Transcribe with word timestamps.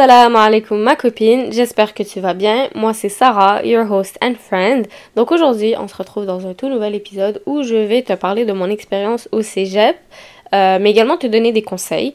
Assalamu 0.00 0.36
alaikum 0.38 0.80
ma 0.80 0.96
copine, 0.96 1.52
j'espère 1.52 1.92
que 1.92 2.02
tu 2.02 2.20
vas 2.20 2.32
bien. 2.32 2.70
Moi 2.74 2.94
c'est 2.94 3.10
Sarah, 3.10 3.62
your 3.66 3.84
host 3.92 4.16
and 4.22 4.32
friend. 4.40 4.86
Donc 5.14 5.30
aujourd'hui 5.30 5.74
on 5.78 5.88
se 5.88 5.94
retrouve 5.94 6.24
dans 6.24 6.46
un 6.46 6.54
tout 6.54 6.70
nouvel 6.70 6.94
épisode 6.94 7.42
où 7.44 7.62
je 7.62 7.74
vais 7.74 8.00
te 8.00 8.14
parler 8.14 8.46
de 8.46 8.54
mon 8.54 8.70
expérience 8.70 9.28
au 9.30 9.42
cégep, 9.42 9.98
euh, 10.54 10.78
mais 10.80 10.90
également 10.92 11.18
te 11.18 11.26
donner 11.26 11.52
des 11.52 11.60
conseils. 11.60 12.14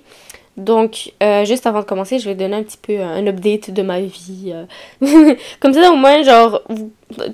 Donc 0.57 1.13
euh, 1.21 1.45
juste 1.45 1.67
avant 1.67 1.81
de 1.81 1.85
commencer 1.85 2.17
je 2.17 2.27
vais 2.27 2.33
donner 2.33 2.55
un 2.55 2.63
petit 2.63 2.79
peu 2.81 2.99
un 3.01 3.27
update 3.27 3.69
de 3.69 3.83
ma 3.83 3.99
vie. 3.99 4.51
euh. 4.51 5.35
Comme 5.59 5.73
ça 5.73 5.91
au 5.91 5.95
moins 5.95 6.23
genre 6.23 6.63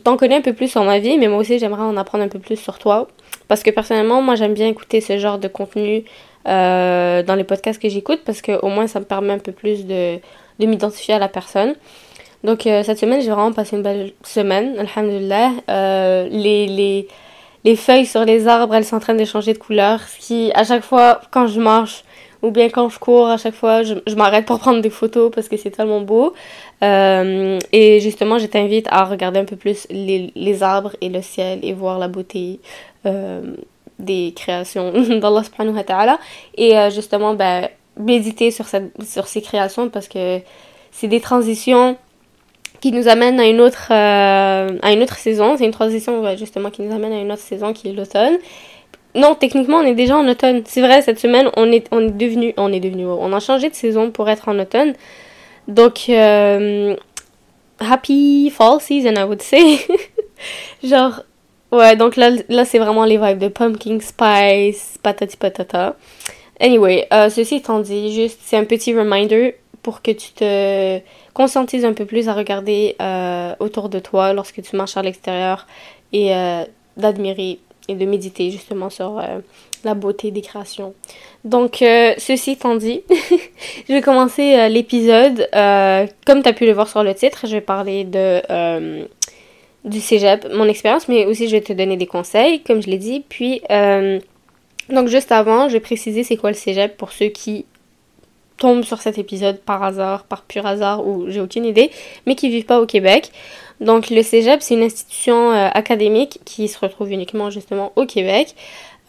t'en 0.04 0.18
connais 0.18 0.36
un 0.36 0.42
peu 0.42 0.52
plus 0.52 0.70
sur 0.70 0.84
ma 0.84 1.00
vie, 1.00 1.18
mais 1.18 1.30
moi 1.30 1.38
aussi 1.38 1.60
j'aimerais 1.60 1.84
en 1.84 1.96
apprendre 1.96 2.26
un 2.26 2.28
peu 2.28 2.40
plus 2.40 2.58
sur 2.58 2.78
toi. 2.78 3.08
Parce 3.48 3.64
que 3.64 3.70
personnellement 3.70 4.22
moi 4.22 4.36
j'aime 4.36 4.54
bien 4.54 4.68
écouter 4.68 5.00
ce 5.00 5.18
genre 5.18 5.40
de 5.40 5.48
contenu 5.48 6.04
euh, 6.48 7.22
dans 7.22 7.36
les 7.36 7.44
podcasts 7.44 7.80
que 7.80 7.88
j'écoute 7.88 8.22
parce 8.26 8.42
que 8.42 8.60
au 8.64 8.70
moins 8.70 8.88
ça 8.88 9.00
me 9.00 9.06
permet 9.06 9.32
un 9.32 9.38
peu 9.38 9.52
plus 9.52 9.86
de, 9.86 10.20
de 10.60 10.66
m'identifier 10.66 11.14
à 11.14 11.20
la 11.20 11.28
personne. 11.28 11.76
Donc 12.44 12.66
euh, 12.66 12.84
cette 12.84 12.98
semaine, 12.98 13.22
j'ai 13.22 13.30
vraiment 13.30 13.54
passé 13.54 13.76
une 13.76 13.84
belle 13.84 14.14
semaine, 14.24 14.76
alhamdulillah. 14.80 15.52
Euh, 15.70 16.28
les, 16.30 16.68
les, 16.68 17.08
les 17.64 17.76
feuilles 17.76 18.06
sur 18.06 18.26
les 18.26 18.48
arbres, 18.48 18.74
elles 18.74 18.86
sont 18.86 18.96
en 18.96 19.00
train 19.00 19.14
de 19.14 19.26
changer 19.26 19.54
de 19.54 19.60
couleur. 19.60 20.02
Ce 20.02 20.18
qui, 20.20 20.52
à 20.56 20.64
chaque 20.64 20.84
fois, 20.84 21.22
quand 21.30 21.48
je 21.48 21.60
marche 21.60 22.04
ou 22.42 22.50
bien 22.50 22.70
quand 22.70 22.90
je 22.90 22.98
cours, 22.98 23.28
à 23.28 23.38
chaque 23.38 23.54
fois, 23.54 23.84
je, 23.84 24.16
m'arrête 24.16 24.46
pour 24.46 24.58
prendre 24.66 24.82
des 24.82 24.90
photos 24.90 25.32
parce 25.34 25.48
que 25.48 25.58
c'est 25.58 25.70
tellement 25.70 26.02
beau. 26.02 26.34
Euh, 26.84 27.60
et 27.72 28.00
justement, 28.00 28.40
je 28.40 28.48
t'invite 28.48 28.88
à 28.90 29.04
regarder 29.04 29.40
un 29.40 29.46
peu 29.46 29.56
plus 29.56 29.86
les, 29.92 30.32
les 30.36 30.64
arbres 30.64 30.96
et 31.02 31.10
le 31.10 31.22
ciel 31.22 31.60
et 31.62 31.74
voir 31.74 32.00
la 32.00 32.08
beauté. 32.08 32.60
Des 34.00 34.34
créations 34.36 34.92
d'Allah 35.20 35.44
subhanahu 35.44 35.76
wa 35.76 35.84
ta'ala 35.84 36.20
et 36.58 36.74
justement 36.90 37.36
ben, 37.36 37.68
méditer 37.98 38.52
sur, 38.52 38.66
sur 38.68 39.28
ces 39.28 39.42
créations 39.42 39.90
parce 39.90 40.08
que 40.08 40.40
c'est 40.92 41.08
des 41.08 41.20
transitions 41.20 41.98
qui 42.80 42.92
nous 42.92 43.08
amènent 43.08 43.40
à 43.40 43.48
une 43.48 43.62
autre, 43.62 43.88
euh, 43.92 44.78
à 44.82 44.92
une 44.92 45.04
autre 45.04 45.18
saison. 45.18 45.56
C'est 45.58 45.66
une 45.66 45.72
transition 45.72 46.36
justement 46.36 46.70
qui 46.72 46.82
nous 46.82 46.94
amène 46.94 47.14
à 47.14 47.20
une 47.20 47.32
autre 47.32 47.42
saison 47.42 47.74
qui 47.74 47.90
est 47.90 47.94
l'automne. 47.94 48.38
Non, 49.14 49.36
techniquement, 49.36 49.78
on 49.78 49.84
est 49.84 49.94
déjà 49.94 50.18
en 50.18 50.28
automne. 50.28 50.64
C'est 50.66 50.82
vrai, 50.82 51.02
cette 51.02 51.20
semaine, 51.20 51.50
on 51.58 51.72
est, 51.72 51.88
on 51.92 52.00
est 52.00 52.12
devenu, 52.12 52.54
on 52.58 52.72
est 52.72 52.80
devenu, 52.80 53.06
on 53.06 53.34
a 53.34 53.40
changé 53.40 53.70
de 53.70 53.76
saison 53.76 54.10
pour 54.10 54.30
être 54.30 54.48
en 54.48 54.58
automne. 54.58 54.94
Donc, 55.68 56.06
euh, 56.10 56.96
happy 57.80 58.50
fall 58.50 58.80
season, 58.80 59.14
I 59.16 59.24
would 59.24 59.42
say. 59.42 59.80
Genre, 60.84 61.22
Ouais, 61.72 61.96
donc 61.96 62.18
là, 62.18 62.32
là 62.50 62.66
c'est 62.66 62.80
vraiment 62.80 63.06
les 63.06 63.18
vibes 63.18 63.38
de 63.38 63.48
pumpkin 63.48 63.98
spice, 64.02 64.98
patati 65.02 65.38
patata. 65.38 65.96
Anyway, 66.62 67.08
euh, 67.12 67.30
ceci 67.30 67.56
étant 67.56 67.80
dit, 67.80 68.14
juste, 68.14 68.40
c'est 68.44 68.56
un 68.56 68.66
petit 68.66 68.96
reminder 68.96 69.56
pour 69.82 70.04
que 70.04 70.12
tu 70.12 70.32
te 70.32 71.00
conscientises 71.34 71.86
un 71.86 71.94
peu 71.94 72.06
plus 72.06 72.30
à 72.30 72.36
regarder 72.36 72.96
euh, 73.02 73.56
autour 73.60 73.90
de 73.90 73.98
toi 73.98 74.32
lorsque 74.34 74.62
tu 74.62 74.76
marches 74.76 74.96
à 74.96 75.02
l'extérieur 75.02 75.66
et 76.14 76.36
euh, 76.36 76.64
d'admirer 76.98 77.58
et 77.88 77.96
de 77.96 78.06
méditer 78.06 78.52
justement 78.52 78.92
sur 78.92 79.20
la 79.84 79.94
beauté 79.96 80.30
des 80.30 80.42
créations. 80.42 80.94
Donc, 81.44 81.78
ceci 81.80 82.52
étant 82.52 82.76
dit, 82.76 83.02
je 83.90 83.94
vais 83.94 84.02
commencer 84.02 84.70
l'épisode. 84.70 85.50
comme 85.52 86.44
tu 86.44 86.50
as 86.50 86.54
pu 86.54 86.68
le 86.68 86.74
voir 86.74 86.88
sur 86.88 87.04
le 87.04 87.16
titre, 87.16 87.48
je 87.48 87.54
vais 87.54 87.62
parler 87.62 88.04
de 88.04 89.08
du 89.84 90.00
cégep, 90.00 90.48
mon 90.54 90.66
expérience, 90.66 91.08
mais 91.08 91.26
aussi 91.26 91.48
je 91.48 91.54
vais 91.56 91.62
te 91.62 91.74
donner 91.74 91.98
des 91.98 92.06
conseils, 92.06 92.62
comme 92.62 92.84
je 92.84 92.88
l'ai 92.88 93.00
dit. 93.00 93.26
Puis, 93.28 93.62
donc 94.92 95.08
juste 95.08 95.32
avant, 95.32 95.68
je 95.68 95.74
vais 95.74 95.80
préciser 95.80 96.24
c'est 96.24 96.38
quoi 96.38 96.52
le 96.52 96.56
cégep 96.56 96.98
pour 96.98 97.12
ceux 97.12 97.28
qui 97.28 97.66
tombent 98.58 98.84
sur 98.84 99.02
cet 99.02 99.18
épisode 99.18 99.60
par 99.60 99.84
hasard, 99.84 100.24
par 100.26 100.44
pur 100.44 100.66
hasard 100.66 101.06
ou 101.06 101.26
j'ai 101.30 101.42
aucune 101.42 101.66
idée, 101.66 101.90
mais 102.28 102.36
qui 102.36 102.50
vivent 102.50 102.66
pas 102.66 102.80
au 102.80 102.86
Québec. 102.86 103.32
Donc 103.80 104.12
le 104.12 104.22
cégep, 104.22 104.62
c'est 104.62 104.76
une 104.76 104.84
institution 104.84 105.52
euh, 105.52 105.68
académique 105.74 106.40
qui 106.46 106.68
se 106.68 106.78
retrouve 106.78 107.12
uniquement 107.12 107.50
justement 107.50 107.92
au 107.96 108.06
Québec. 108.06 108.56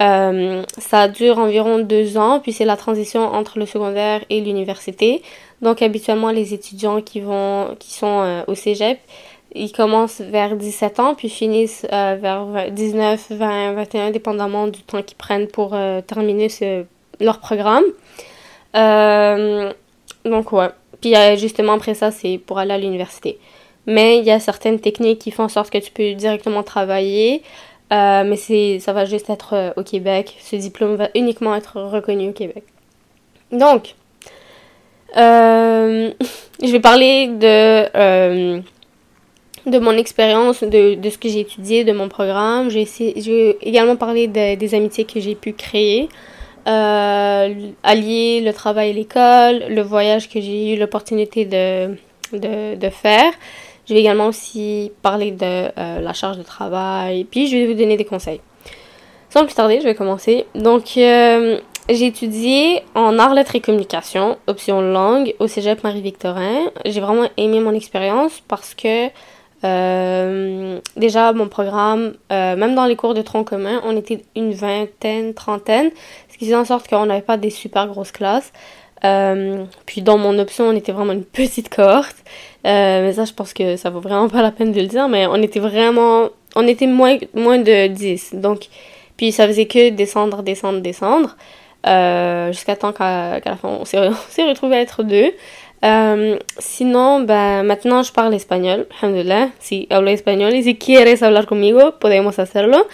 Euh, 0.00 0.62
ça 0.78 1.06
dure 1.06 1.38
environ 1.38 1.78
deux 1.78 2.16
ans, 2.16 2.40
puis 2.40 2.52
c'est 2.52 2.64
la 2.64 2.76
transition 2.76 3.20
entre 3.20 3.58
le 3.58 3.66
secondaire 3.66 4.24
et 4.30 4.40
l'université. 4.40 5.22
Donc 5.60 5.82
habituellement 5.82 6.30
les 6.30 6.54
étudiants 6.54 7.02
qui 7.02 7.20
vont, 7.20 7.76
qui 7.78 7.92
sont 7.92 8.20
euh, 8.22 8.42
au 8.46 8.54
cégep, 8.54 8.98
ils 9.54 9.72
commencent 9.72 10.20
vers 10.20 10.56
17 10.56 11.00
ans, 11.00 11.14
puis 11.14 11.28
finissent 11.28 11.86
euh, 11.92 12.16
vers 12.20 12.70
19, 12.70 13.26
20, 13.30 13.72
21, 13.74 14.10
dépendamment 14.10 14.66
du 14.66 14.82
temps 14.82 15.02
qu'ils 15.02 15.16
prennent 15.16 15.48
pour 15.48 15.74
euh, 15.74 16.00
terminer 16.00 16.48
leur 17.20 17.38
programme. 17.38 17.84
Euh, 18.74 19.72
donc, 20.24 20.52
ouais. 20.52 20.68
Puis 21.00 21.14
justement, 21.36 21.74
après 21.74 21.94
ça, 21.94 22.10
c'est 22.10 22.38
pour 22.38 22.58
aller 22.58 22.72
à 22.72 22.78
l'université. 22.78 23.38
Mais 23.86 24.18
il 24.18 24.24
y 24.24 24.30
a 24.30 24.38
certaines 24.38 24.78
techniques 24.78 25.18
qui 25.18 25.32
font 25.32 25.44
en 25.44 25.48
sorte 25.48 25.70
que 25.70 25.78
tu 25.78 25.90
peux 25.90 26.14
directement 26.14 26.62
travailler. 26.62 27.42
mais 27.90 28.36
c'est, 28.36 28.78
ça 28.78 28.92
va 28.92 29.04
juste 29.04 29.28
être 29.28 29.74
au 29.76 29.82
Québec. 29.82 30.36
Ce 30.40 30.54
diplôme 30.54 30.94
va 30.94 31.08
uniquement 31.16 31.56
être 31.56 31.80
reconnu 31.80 32.28
au 32.28 32.32
Québec. 32.32 32.62
Donc, 33.50 33.96
je 35.16 36.12
vais 36.62 36.80
parler 36.80 37.26
de 37.26 38.62
de 39.66 39.78
mon 39.78 39.92
expérience, 39.92 40.62
de, 40.62 40.94
de 40.94 41.10
ce 41.10 41.18
que 41.18 41.28
j'ai 41.28 41.40
étudié, 41.40 41.84
de 41.84 41.92
mon 41.92 42.08
programme. 42.08 42.68
J'ai 42.70 43.56
également 43.66 43.96
parlé 43.96 44.26
de, 44.26 44.56
des 44.56 44.74
amitiés 44.74 45.04
que 45.04 45.20
j'ai 45.20 45.34
pu 45.34 45.52
créer, 45.52 46.08
euh, 46.66 47.54
allier 47.82 48.40
le 48.44 48.52
travail 48.52 48.90
et 48.90 48.92
l'école, 48.92 49.64
le 49.68 49.82
voyage 49.82 50.28
que 50.28 50.40
j'ai 50.40 50.74
eu 50.74 50.78
l'opportunité 50.78 51.44
de, 51.44 51.96
de, 52.32 52.76
de, 52.76 52.90
faire. 52.90 53.32
Je 53.88 53.94
vais 53.94 54.00
également 54.00 54.26
aussi 54.26 54.92
parler 55.02 55.32
de 55.32 55.44
euh, 55.44 56.00
la 56.00 56.12
charge 56.12 56.38
de 56.38 56.42
travail, 56.42 57.24
puis 57.24 57.48
je 57.48 57.56
vais 57.56 57.66
vous 57.66 57.74
donner 57.74 57.96
des 57.96 58.04
conseils. 58.04 58.40
Sans 59.30 59.44
plus 59.44 59.54
tarder, 59.54 59.80
je 59.80 59.84
vais 59.84 59.94
commencer. 59.94 60.44
Donc, 60.54 60.96
euh, 60.96 61.58
j'ai 61.88 62.06
étudié 62.06 62.82
en 62.94 63.18
art, 63.18 63.34
lettres 63.34 63.56
et 63.56 63.60
communication, 63.60 64.38
option 64.46 64.80
langue, 64.80 65.34
au 65.40 65.46
cégep 65.48 65.82
Marie-Victorin. 65.82 66.70
J'ai 66.84 67.00
vraiment 67.00 67.28
aimé 67.36 67.60
mon 67.60 67.72
expérience 67.72 68.40
parce 68.46 68.74
que 68.74 69.08
euh, 69.64 70.80
déjà, 70.96 71.32
mon 71.32 71.48
programme, 71.48 72.14
euh, 72.32 72.56
même 72.56 72.74
dans 72.74 72.86
les 72.86 72.96
cours 72.96 73.14
de 73.14 73.22
tronc 73.22 73.44
commun, 73.44 73.80
on 73.84 73.96
était 73.96 74.24
une 74.34 74.52
vingtaine, 74.52 75.34
trentaine, 75.34 75.90
ce 76.30 76.38
qui 76.38 76.46
faisait 76.46 76.56
en 76.56 76.64
sorte 76.64 76.88
qu'on 76.88 77.06
n'avait 77.06 77.22
pas 77.22 77.36
des 77.36 77.50
super 77.50 77.86
grosses 77.86 78.12
classes. 78.12 78.52
Euh, 79.04 79.64
puis 79.86 80.02
dans 80.02 80.18
mon 80.18 80.38
option, 80.38 80.66
on 80.66 80.76
était 80.76 80.92
vraiment 80.92 81.12
une 81.12 81.24
petite 81.24 81.68
cohorte. 81.68 82.16
Mais 82.64 83.12
ça, 83.12 83.24
je 83.24 83.32
pense 83.32 83.52
que 83.52 83.76
ça 83.76 83.90
vaut 83.90 84.00
vraiment 84.00 84.28
pas 84.28 84.42
la 84.42 84.52
peine 84.52 84.72
de 84.72 84.80
le 84.80 84.86
dire, 84.86 85.08
mais 85.08 85.26
on 85.26 85.36
était 85.36 85.60
vraiment... 85.60 86.28
On 86.54 86.66
était 86.66 86.86
moins, 86.86 87.16
moins 87.34 87.58
de 87.58 87.86
10. 87.86 88.34
Donc, 88.34 88.66
puis 89.16 89.32
ça 89.32 89.46
faisait 89.46 89.66
que 89.66 89.90
descendre, 89.90 90.42
descendre, 90.42 90.80
descendre. 90.80 91.36
Jusqu'à 92.52 92.76
temps 92.76 92.92
qu'à 92.92 93.40
qu 93.40 93.48
la 93.48 93.56
fin, 93.56 93.68
on 93.80 93.84
s'est 93.84 93.98
retrouvés 93.98 94.76
à 94.76 94.80
être 94.80 95.02
deux. 95.02 95.32
Euh, 95.84 96.38
sinon, 96.58 97.20
ben, 97.20 97.64
maintenant 97.64 98.02
je 98.02 98.12
parle 98.12 98.34
espagnol, 98.34 98.86
alhamdulillah. 99.00 99.48
Si 99.58 99.88
hablo 99.90 100.10
español 100.10 100.54
y 100.54 100.62
si 100.62 100.76
quieres 100.76 101.22
hablar 101.22 101.46
conmigo, 101.46 101.92
podemos 101.98 102.38
hacerlo. 102.38 102.86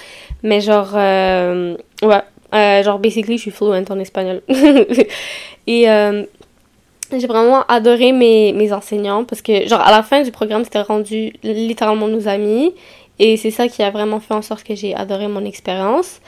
Mais 0.42 0.60
genre, 0.60 0.90
euh, 0.94 1.76
ouais, 2.02 2.22
euh, 2.54 2.82
genre, 2.82 2.98
basically, 2.98 3.36
je 3.36 3.42
suis 3.42 3.50
fluent 3.50 3.84
en 3.90 3.98
espagnol. 3.98 4.42
Et 5.66 5.90
euh, 5.90 6.24
j'ai 7.12 7.26
vraiment 7.26 7.62
adoré 7.68 8.12
mes, 8.12 8.52
mes 8.52 8.72
enseignants 8.72 9.24
parce 9.24 9.42
que, 9.42 9.66
genre, 9.68 9.80
à 9.80 9.90
la 9.90 10.02
fin 10.02 10.22
du 10.22 10.30
programme, 10.30 10.64
c'était 10.64 10.80
rendu 10.80 11.32
littéralement 11.42 12.08
nos 12.08 12.26
amis. 12.28 12.74
Et 13.18 13.36
c'est 13.36 13.50
ça 13.50 13.68
qui 13.68 13.82
a 13.82 13.90
vraiment 13.90 14.20
fait 14.20 14.34
en 14.34 14.42
sorte 14.42 14.64
que 14.64 14.74
j'ai 14.74 14.94
adoré 14.94 15.28
mon 15.28 15.44
expérience. 15.44 16.20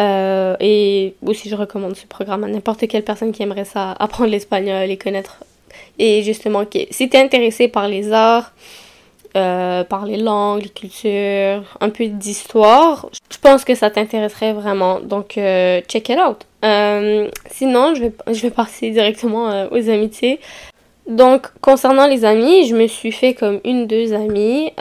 Euh, 0.00 0.56
et 0.60 1.14
aussi, 1.24 1.48
je 1.48 1.56
recommande 1.56 1.96
ce 1.96 2.06
programme 2.06 2.44
à 2.44 2.48
n'importe 2.48 2.86
quelle 2.86 3.04
personne 3.04 3.32
qui 3.32 3.42
aimerait 3.42 3.64
ça, 3.64 3.92
apprendre 3.92 4.30
l'espagnol 4.30 4.90
et 4.90 4.96
connaître 4.96 5.38
et 5.98 6.22
justement, 6.22 6.64
si 6.90 7.08
tu 7.08 7.16
es 7.16 7.20
intéressé 7.20 7.68
par 7.68 7.88
les 7.88 8.12
arts, 8.12 8.52
euh, 9.36 9.82
par 9.82 10.06
les 10.06 10.16
langues, 10.16 10.62
les 10.62 10.68
cultures, 10.68 11.64
un 11.80 11.90
peu 11.90 12.06
d'histoire, 12.06 13.08
je 13.30 13.38
pense 13.38 13.64
que 13.64 13.74
ça 13.74 13.90
t'intéresserait 13.90 14.52
vraiment. 14.52 15.00
Donc, 15.00 15.38
euh, 15.38 15.80
check 15.88 16.08
it 16.08 16.18
out. 16.18 16.46
Euh, 16.64 17.28
sinon, 17.50 17.94
je 17.94 18.02
vais, 18.02 18.12
je 18.28 18.40
vais 18.42 18.50
passer 18.50 18.90
directement 18.90 19.68
aux 19.72 19.90
amitiés. 19.90 20.38
Donc, 21.08 21.48
concernant 21.60 22.06
les 22.06 22.24
amis, 22.24 22.66
je 22.68 22.76
me 22.76 22.86
suis 22.86 23.10
fait 23.10 23.34
comme 23.34 23.60
une, 23.64 23.86
deux 23.88 24.14
amies. 24.14 24.72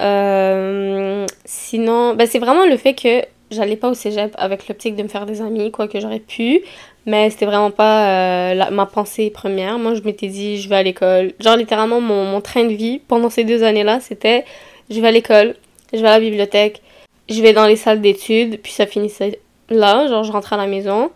Sinon, 1.46 2.14
ben, 2.14 2.28
c'est 2.28 2.40
vraiment 2.40 2.66
le 2.66 2.78
fait 2.78 2.94
que 2.94 3.26
j'allais 3.50 3.76
pas 3.76 3.90
au 3.90 3.94
cégep 3.96 4.34
avec 4.38 4.68
l'optique 4.68 4.96
de 4.96 5.04
me 5.04 5.08
faire 5.08 5.26
des 5.26 5.42
amis, 5.42 5.72
quoi 5.72 5.88
que 5.88 6.00
j'aurais 6.00 6.20
pu. 6.20 6.62
Mais 7.06 7.30
c'était 7.30 7.46
vraiment 7.46 7.72
pas 7.72 8.54
euh, 8.54 8.70
ma 8.72 8.86
pensée 8.86 9.30
première. 9.30 9.78
Moi, 9.78 9.94
je 9.94 10.02
m'étais 10.02 10.28
dit, 10.28 10.58
je 10.58 10.70
vais 10.70 10.78
à 10.78 10.84
l'école. 10.84 11.34
Genre, 11.40 11.58
littéralement, 11.58 12.00
mon, 12.00 12.24
mon 12.26 12.42
train 12.42 12.64
de 12.64 12.74
vie 12.74 13.00
pendant 13.00 13.30
ces 13.30 13.44
deux 13.44 13.64
années-là, 13.64 14.00
c'était 14.00 14.46
je 14.90 15.00
vais 15.02 15.08
à 15.08 15.12
l'école, 15.12 15.56
je 15.94 16.00
vais 16.00 16.08
à 16.08 16.12
la 16.12 16.20
bibliothèque, 16.20 16.82
je 17.30 17.42
vais 17.42 17.54
dans 17.54 17.66
les 17.66 17.76
salles 17.76 18.02
d'études, 18.02 18.60
puis 18.62 18.72
ça 18.72 18.86
finissait 18.86 19.40
là. 19.70 20.08
Genre, 20.08 20.24
je 20.24 20.32
rentrais 20.32 20.56
à 20.56 20.60
la 20.60 20.68
maison. 20.68 21.12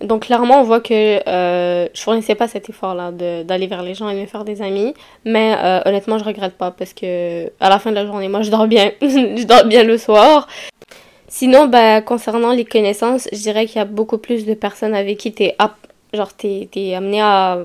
donc 0.00 0.26
clairement, 0.26 0.60
on 0.60 0.64
voit 0.64 0.80
que 0.80 1.20
euh, 1.28 1.88
je 1.94 2.00
fournissais 2.00 2.34
pas 2.34 2.48
cet 2.48 2.68
effort-là 2.68 3.12
d'aller 3.12 3.66
vers 3.66 3.82
les 3.82 3.94
gens 3.94 4.08
et 4.08 4.14
de 4.14 4.20
me 4.20 4.26
faire 4.26 4.44
des 4.44 4.62
amis. 4.62 4.94
Mais 5.24 5.54
euh, 5.56 5.80
honnêtement, 5.84 6.18
je 6.18 6.24
regrette 6.24 6.54
pas 6.54 6.70
parce 6.70 6.92
que 6.92 7.50
à 7.60 7.68
la 7.68 7.78
fin 7.78 7.90
de 7.90 7.96
la 7.96 8.06
journée, 8.06 8.28
moi, 8.28 8.42
je 8.42 8.50
dors 8.50 8.66
bien. 8.66 8.92
je 9.00 9.44
dors 9.44 9.64
bien 9.64 9.84
le 9.84 9.98
soir. 9.98 10.48
Sinon, 11.36 11.66
bah, 11.66 12.00
concernant 12.00 12.52
les 12.52 12.64
connaissances, 12.64 13.28
je 13.32 13.38
dirais 13.38 13.66
qu'il 13.66 13.78
y 13.78 13.80
a 13.80 13.84
beaucoup 13.84 14.18
plus 14.18 14.46
de 14.46 14.54
personnes 14.54 14.94
avec 14.94 15.18
qui 15.18 15.34
genre 16.12 16.32
t'es 16.32 16.68
es 16.76 16.94
amené 16.94 17.20
à 17.22 17.58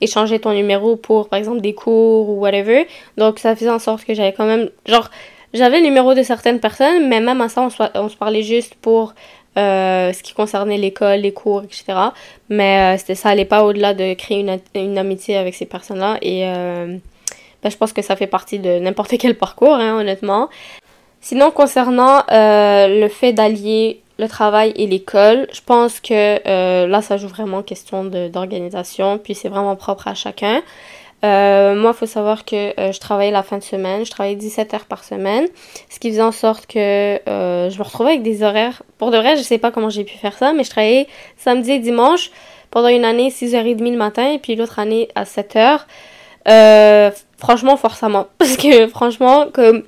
échanger 0.00 0.38
ton 0.38 0.54
numéro 0.54 0.96
pour 0.96 1.28
par 1.28 1.38
exemple 1.38 1.60
des 1.60 1.74
cours 1.74 2.30
ou 2.30 2.40
whatever. 2.40 2.88
Donc 3.18 3.38
ça 3.38 3.54
faisait 3.54 3.68
en 3.68 3.78
sorte 3.78 4.06
que 4.06 4.14
j'avais 4.14 4.32
quand 4.32 4.46
même 4.46 4.70
genre 4.86 5.10
j'avais 5.52 5.80
le 5.80 5.84
numéro 5.84 6.14
de 6.14 6.22
certaines 6.22 6.60
personnes, 6.60 7.10
mais 7.10 7.20
même 7.20 7.42
à 7.42 7.50
ça 7.50 7.60
on 7.60 8.08
se, 8.08 8.16
parlait 8.16 8.42
juste 8.42 8.74
pour 8.76 9.12
euh, 9.58 10.14
ce 10.14 10.22
qui 10.22 10.32
concernait 10.32 10.78
l'école, 10.78 11.20
les 11.20 11.34
cours, 11.34 11.62
etc. 11.62 11.84
Mais 12.48 12.96
euh, 12.96 13.14
ça 13.14 13.28
allait 13.28 13.44
pas 13.44 13.64
au-delà 13.64 13.92
de 13.92 14.14
créer 14.14 14.40
une, 14.40 14.58
une, 14.74 14.96
amitié 14.96 15.36
avec 15.36 15.54
ces 15.54 15.66
personnes-là. 15.66 16.16
Et 16.22 16.46
euh, 16.46 16.96
ben, 17.62 17.70
je 17.70 17.76
pense 17.76 17.92
que 17.92 18.00
ça 18.00 18.16
fait 18.16 18.26
partie 18.26 18.58
de 18.58 18.78
n'importe 18.78 19.12
quel 19.20 19.36
parcours, 19.36 19.74
hein, 19.74 20.00
honnêtement. 20.00 20.48
Sinon, 21.20 21.50
concernant 21.50 22.22
le 22.30 23.08
fait 23.08 23.32
d'allier 23.32 24.02
le 24.18 24.28
travail 24.28 24.72
et 24.76 24.86
l'école, 24.86 25.46
je 25.52 25.60
pense 25.64 26.00
que 26.00 26.86
là, 26.86 27.02
ça 27.02 27.16
joue 27.16 27.28
vraiment 27.28 27.62
question 27.62 28.04
d'organisation, 28.04 29.18
puis 29.18 29.34
c'est 29.34 29.48
vraiment 29.48 29.76
propre 29.76 30.08
à 30.08 30.14
chacun. 30.14 30.62
Euh, 31.22 31.74
moi, 31.74 31.92
il 31.94 31.98
faut 31.98 32.06
savoir 32.06 32.44
que 32.44 32.78
euh, 32.80 32.92
je 32.92 33.00
travaillais 33.00 33.30
la 33.30 33.42
fin 33.42 33.58
de 33.58 33.62
semaine. 33.62 34.04
Je 34.04 34.10
travaillais 34.10 34.36
17 34.36 34.74
heures 34.74 34.86
par 34.86 35.04
semaine. 35.04 35.46
Ce 35.90 35.98
qui 35.98 36.10
faisait 36.10 36.22
en 36.22 36.32
sorte 36.32 36.66
que 36.66 36.78
euh, 37.28 37.70
je 37.70 37.78
me 37.78 37.82
retrouvais 37.82 38.10
avec 38.10 38.22
des 38.22 38.42
horaires. 38.42 38.82
Pour 38.98 39.10
de 39.10 39.18
vrai, 39.18 39.36
je 39.36 39.42
sais 39.42 39.58
pas 39.58 39.70
comment 39.70 39.90
j'ai 39.90 40.04
pu 40.04 40.16
faire 40.16 40.36
ça, 40.36 40.52
mais 40.52 40.64
je 40.64 40.70
travaillais 40.70 41.06
samedi 41.36 41.72
et 41.72 41.78
dimanche 41.78 42.30
pendant 42.70 42.88
une 42.88 43.04
année 43.04 43.30
6h30 43.30 43.90
le 43.90 43.96
matin 43.96 44.32
et 44.32 44.38
puis 44.38 44.56
l'autre 44.56 44.78
année 44.78 45.08
à 45.14 45.24
7h. 45.24 45.80
franchement, 47.38 47.76
forcément. 47.76 48.28
Parce 48.38 48.56
que 48.56 48.86
franchement, 48.88 49.48
comme 49.52 49.84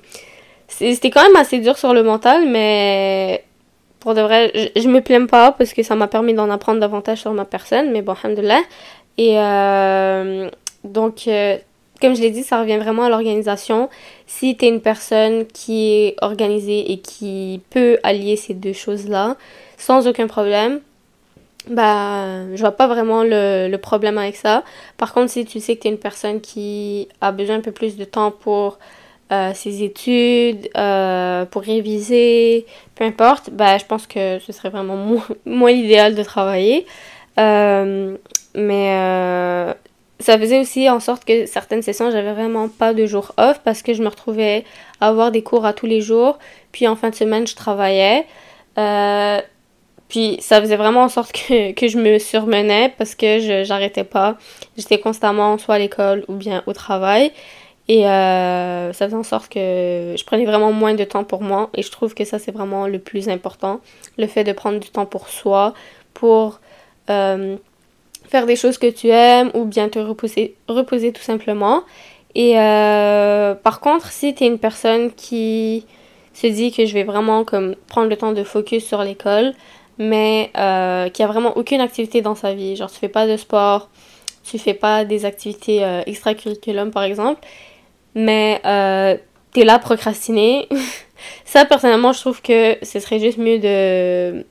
c'était 0.67 1.09
quand 1.09 1.23
même 1.23 1.35
assez 1.35 1.59
dur 1.59 1.77
sur 1.77 1.93
le 1.93 2.03
mental, 2.03 2.47
mais 2.47 3.43
pour 3.99 4.13
de 4.13 4.21
vrai, 4.21 4.51
je, 4.53 4.81
je 4.81 4.87
me 4.87 5.01
plains 5.01 5.25
pas 5.25 5.51
parce 5.51 5.73
que 5.73 5.83
ça 5.83 5.95
m'a 5.95 6.07
permis 6.07 6.33
d'en 6.33 6.49
apprendre 6.49 6.79
davantage 6.79 7.19
sur 7.19 7.33
ma 7.33 7.45
personne. 7.45 7.91
Mais 7.91 8.01
bon, 8.01 8.15
alhamdoulilah. 8.21 8.61
Et 9.17 9.37
donc, 10.83 11.27
euh, 11.27 11.57
comme 12.01 12.15
je 12.15 12.21
l'ai 12.21 12.31
dit, 12.31 12.43
ça 12.43 12.59
revient 12.59 12.77
vraiment 12.77 13.05
à 13.05 13.09
l'organisation. 13.09 13.89
Si 14.27 14.57
tu 14.57 14.65
es 14.65 14.69
une 14.69 14.81
personne 14.81 15.45
qui 15.47 15.91
est 15.91 16.15
organisée 16.21 16.91
et 16.91 16.99
qui 16.99 17.61
peut 17.69 17.97
allier 18.03 18.35
ces 18.35 18.53
deux 18.53 18.73
choses-là 18.73 19.37
sans 19.77 20.07
aucun 20.07 20.27
problème, 20.27 20.81
bah, 21.69 22.45
je 22.53 22.59
vois 22.59 22.73
pas 22.73 22.87
vraiment 22.87 23.23
le, 23.23 23.75
problème 23.77 24.17
avec 24.17 24.35
ça. 24.35 24.63
Par 24.97 25.13
contre, 25.13 25.31
si 25.31 25.45
tu 25.45 25.59
sais 25.59 25.77
que 25.77 25.83
tu 25.83 25.87
es 25.87 25.91
une 25.91 25.97
personne 25.97 26.41
qui 26.41 27.07
a 27.21 27.31
besoin 27.31 27.57
un 27.57 27.61
peu 27.61 27.71
plus 27.71 27.95
de 27.95 28.03
temps 28.03 28.31
pour 28.31 28.79
euh, 29.33 29.53
ses 29.53 29.83
études, 29.83 30.69
euh, 30.77 31.45
pour 31.45 31.63
réviser, 31.63 32.65
peu 32.95 33.03
importe, 33.03 33.49
bah, 33.49 33.77
je 33.77 33.85
pense 33.85 34.07
que 34.07 34.39
ce 34.39 34.53
serait 34.53 34.69
vraiment 34.69 34.95
moins, 35.45 35.71
l'idéal 35.71 36.15
de 36.15 36.23
travailler. 36.23 36.85
mais 38.55 39.75
ça 40.23 40.39
faisait 40.39 40.59
aussi 40.59 40.89
en 40.89 40.99
sorte 40.99 41.25
que 41.25 41.45
certaines 41.45 41.81
sessions, 41.81 42.09
j'avais 42.09 42.31
vraiment 42.33 42.69
pas 42.69 42.93
de 42.93 43.05
jours 43.05 43.33
off 43.37 43.59
parce 43.63 43.81
que 43.81 43.93
je 43.93 44.01
me 44.01 44.07
retrouvais 44.07 44.63
à 45.01 45.09
avoir 45.09 45.31
des 45.31 45.43
cours 45.43 45.65
à 45.65 45.73
tous 45.73 45.85
les 45.85 45.99
jours. 45.99 46.39
Puis 46.71 46.87
en 46.87 46.95
fin 46.95 47.09
de 47.09 47.15
semaine, 47.15 47.45
je 47.45 47.55
travaillais. 47.55 48.25
Euh, 48.77 49.41
puis 50.07 50.37
ça 50.39 50.61
faisait 50.61 50.77
vraiment 50.77 51.03
en 51.03 51.09
sorte 51.09 51.33
que, 51.33 51.71
que 51.79 51.87
je 51.89 51.97
me 51.97 52.19
surmenais 52.19 52.93
parce 52.97 53.15
que 53.15 53.39
je 53.39 53.63
j'arrêtais 53.65 54.05
pas. 54.05 54.37
J'étais 54.77 54.99
constamment 54.99 55.57
soit 55.57 55.75
à 55.75 55.79
l'école 55.79 56.23
ou 56.29 56.33
bien 56.35 56.63
au 56.67 56.73
travail. 56.73 57.31
Et 57.89 58.07
euh, 58.07 58.93
ça 58.93 59.05
faisait 59.05 59.17
en 59.17 59.23
sorte 59.23 59.49
que 59.49 60.15
je 60.17 60.23
prenais 60.23 60.45
vraiment 60.45 60.71
moins 60.71 60.93
de 60.93 61.03
temps 61.03 61.23
pour 61.23 61.41
moi. 61.41 61.69
Et 61.75 61.83
je 61.83 61.91
trouve 61.91 62.13
que 62.13 62.23
ça, 62.23 62.39
c'est 62.39 62.51
vraiment 62.51 62.87
le 62.87 62.99
plus 62.99 63.27
important. 63.29 63.81
Le 64.17 64.27
fait 64.27 64.43
de 64.43 64.53
prendre 64.53 64.79
du 64.79 64.89
temps 64.89 65.05
pour 65.05 65.27
soi, 65.27 65.73
pour 66.13 66.61
euh, 67.09 67.57
faire 68.29 68.45
des 68.45 68.55
choses 68.55 68.77
que 68.77 68.89
tu 68.89 69.09
aimes 69.09 69.51
ou 69.53 69.65
bien 69.65 69.89
te 69.89 69.99
reposer, 69.99 70.55
reposer 70.67 71.11
tout 71.11 71.21
simplement. 71.21 71.83
Et 72.35 72.57
euh, 72.57 73.53
par 73.53 73.79
contre, 73.81 74.11
si 74.11 74.33
tu 74.33 74.45
es 74.45 74.47
une 74.47 74.59
personne 74.59 75.11
qui 75.11 75.85
se 76.33 76.47
dit 76.47 76.71
que 76.71 76.85
je 76.85 76.93
vais 76.93 77.03
vraiment 77.03 77.43
comme 77.43 77.75
prendre 77.87 78.09
le 78.09 78.15
temps 78.15 78.31
de 78.31 78.43
focus 78.43 78.85
sur 78.85 79.03
l'école, 79.03 79.53
mais 79.99 80.49
qui 81.13 81.21
a 81.21 81.27
vraiment 81.27 81.55
aucune 81.57 81.81
activité 81.81 82.21
dans 82.21 82.33
sa 82.33 82.55
vie, 82.55 82.75
genre 82.75 82.89
tu 82.89 82.97
fais 82.97 83.09
pas 83.09 83.27
de 83.27 83.37
sport, 83.37 83.89
tu 84.43 84.57
fais 84.57 84.73
pas 84.73 85.05
des 85.05 85.25
activités 85.25 85.85
extracurriculum 86.07 86.89
par 86.89 87.03
exemple, 87.03 87.41
mais 88.15 88.61
euh, 88.65 89.17
tu 89.53 89.61
es 89.61 89.65
là 89.65 89.75
à 89.75 89.79
procrastiner. 89.79 90.67
ça 91.45 91.65
personnellement, 91.65 92.13
je 92.13 92.19
trouve 92.19 92.41
que 92.41 92.77
ce 92.81 92.99
serait 92.99 93.19
juste 93.19 93.37
mieux 93.37 93.59
de 93.59 94.45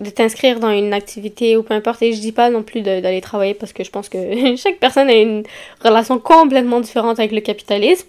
de 0.00 0.10
t'inscrire 0.10 0.58
dans 0.58 0.70
une 0.70 0.92
activité 0.92 1.56
ou 1.56 1.62
peu 1.62 1.74
importe. 1.74 2.02
Et 2.02 2.12
je 2.12 2.20
dis 2.20 2.32
pas 2.32 2.50
non 2.50 2.62
plus 2.62 2.80
d'aller 2.80 3.20
travailler 3.20 3.54
parce 3.54 3.72
que 3.72 3.84
je 3.84 3.90
pense 3.90 4.08
que 4.08 4.56
chaque 4.56 4.78
personne 4.78 5.08
a 5.08 5.14
une 5.14 5.44
relation 5.82 6.18
complètement 6.18 6.80
différente 6.80 7.18
avec 7.18 7.32
le 7.32 7.40
capitalisme. 7.40 8.08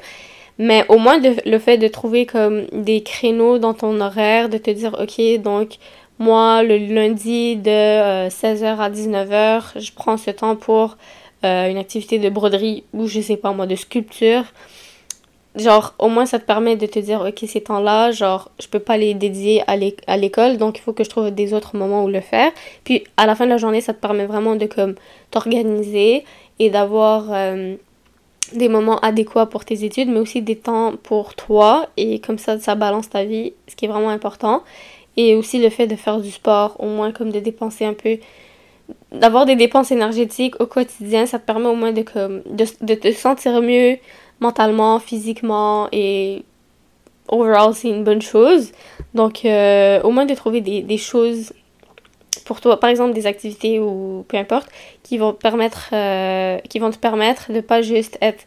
Mais 0.58 0.86
au 0.88 0.98
moins 0.98 1.20
le 1.20 1.60
fait 1.60 1.78
de 1.78 1.88
trouver 1.88 2.26
comme 2.26 2.66
des 2.72 3.04
créneaux 3.04 3.58
dans 3.60 3.74
ton 3.74 4.00
horaire, 4.00 4.48
de 4.48 4.58
te 4.58 4.72
dire 4.72 4.96
ok 5.00 5.42
donc 5.42 5.76
moi 6.18 6.64
le 6.64 6.78
lundi 6.78 7.58
de 7.58 8.30
16h 8.30 8.64
euh, 8.64 8.78
à 8.80 8.90
19h, 8.90 9.80
je 9.80 9.92
prends 9.94 10.16
ce 10.16 10.32
temps 10.32 10.56
pour 10.56 10.98
euh, 11.44 11.70
une 11.70 11.78
activité 11.78 12.20
de 12.20 12.30
broderie 12.30 12.86
ou 12.94 13.08
je 13.08 13.20
sais 13.20 13.36
pas 13.36 13.52
moi 13.52 13.68
de 13.68 13.76
sculpture 13.76 14.46
genre 15.58 15.94
au 16.00 16.10
moins 16.10 16.26
ça 16.26 16.40
te 16.40 16.46
permet 16.46 16.76
de 16.76 16.86
te 16.86 17.00
dire 17.00 17.22
ok 17.22 17.48
ces 17.48 17.62
temps-là 17.62 18.12
genre 18.12 18.52
je 18.60 18.68
peux 18.68 18.80
pas 18.80 18.98
les 18.98 19.14
dédier 19.14 19.64
à 19.68 20.18
l'école 20.18 20.58
donc 20.58 20.78
il 20.78 20.82
faut 20.82 20.94
que 20.94 21.04
je 21.04 21.10
trouve 21.10 21.32
des 21.32 21.54
autres 21.54 21.78
moments 21.78 22.04
où 22.04 22.08
le 22.10 22.22
faire. 22.22 22.52
Puis 22.84 23.04
à 23.18 23.26
la 23.26 23.36
fin 23.36 23.46
de 23.46 23.52
la 23.52 23.58
journée 23.58 23.82
ça 23.82 23.94
te 23.94 24.00
permet 24.00 24.26
vraiment 24.26 24.56
de 24.56 24.66
comme 24.66 24.96
t'organiser 25.32 26.26
et 26.60 26.70
d'avoir 26.70 27.26
euh, 27.32 27.76
des 28.54 28.70
moments 28.70 29.00
adéquats 29.00 29.46
pour 29.46 29.66
tes 29.66 29.84
études 29.84 30.10
mais 30.10 30.20
aussi 30.20 30.42
des 30.42 30.58
temps 30.58 30.94
pour 31.02 31.36
toi. 31.36 31.88
Et 31.96 32.20
comme 32.20 32.38
ça 32.38 32.60
ça 32.60 32.76
balance 32.76 33.10
ta 33.10 33.24
vie 33.24 33.54
ce 33.68 33.76
qui 33.76 33.86
est 33.86 33.90
vraiment 33.90 34.10
important. 34.10 34.64
Et 35.18 35.36
aussi 35.36 35.60
le 35.60 35.70
fait 35.70 35.88
de 35.88 35.96
faire 35.96 36.20
du 36.20 36.32
sport 36.32 36.76
au 36.80 36.88
moins 36.88 37.14
comme 37.14 37.32
de 37.32 37.40
dépenser 37.40 37.86
un 37.86 37.94
peu 37.94 38.18
d'avoir 39.12 39.46
des 39.46 39.56
dépenses 39.56 39.92
énergétiques 39.92 40.60
au 40.62 40.68
quotidien 40.68 41.26
ça 41.26 41.40
te 41.40 41.46
permet 41.46 41.68
au 41.68 41.76
moins 41.76 41.92
de 41.92 42.02
comme 42.02 42.42
de, 42.46 42.66
de 42.82 42.94
te 42.94 43.12
sentir 43.14 43.62
mieux 43.62 43.98
mentalement, 44.40 45.00
physiquement 45.00 45.88
et 45.92 46.44
overall 47.28 47.74
c'est 47.74 47.90
une 47.90 48.04
bonne 48.04 48.22
chose. 48.22 48.72
Donc 49.14 49.46
euh, 49.46 50.02
au 50.02 50.12
moins 50.12 50.26
de 50.26 50.34
trouver 50.34 50.62
des, 50.62 50.82
des, 50.82 50.98
choses 50.98 51.54
pour 52.46 52.62
toi, 52.62 52.80
par 52.80 52.90
exemple 52.90 53.14
des 53.14 53.26
activités 53.26 53.80
ou 53.80 54.26
peu 54.28 54.38
importe, 54.38 54.70
qui 55.04 55.18
vont, 55.18 55.34
permettre, 55.34 55.90
euh, 55.94 56.58
qui 56.70 56.80
vont 56.80 56.92
te 56.92 56.98
permettre 56.98 57.52
de 57.52 57.62
pas 57.62 57.82
juste 57.82 58.18
être 58.22 58.46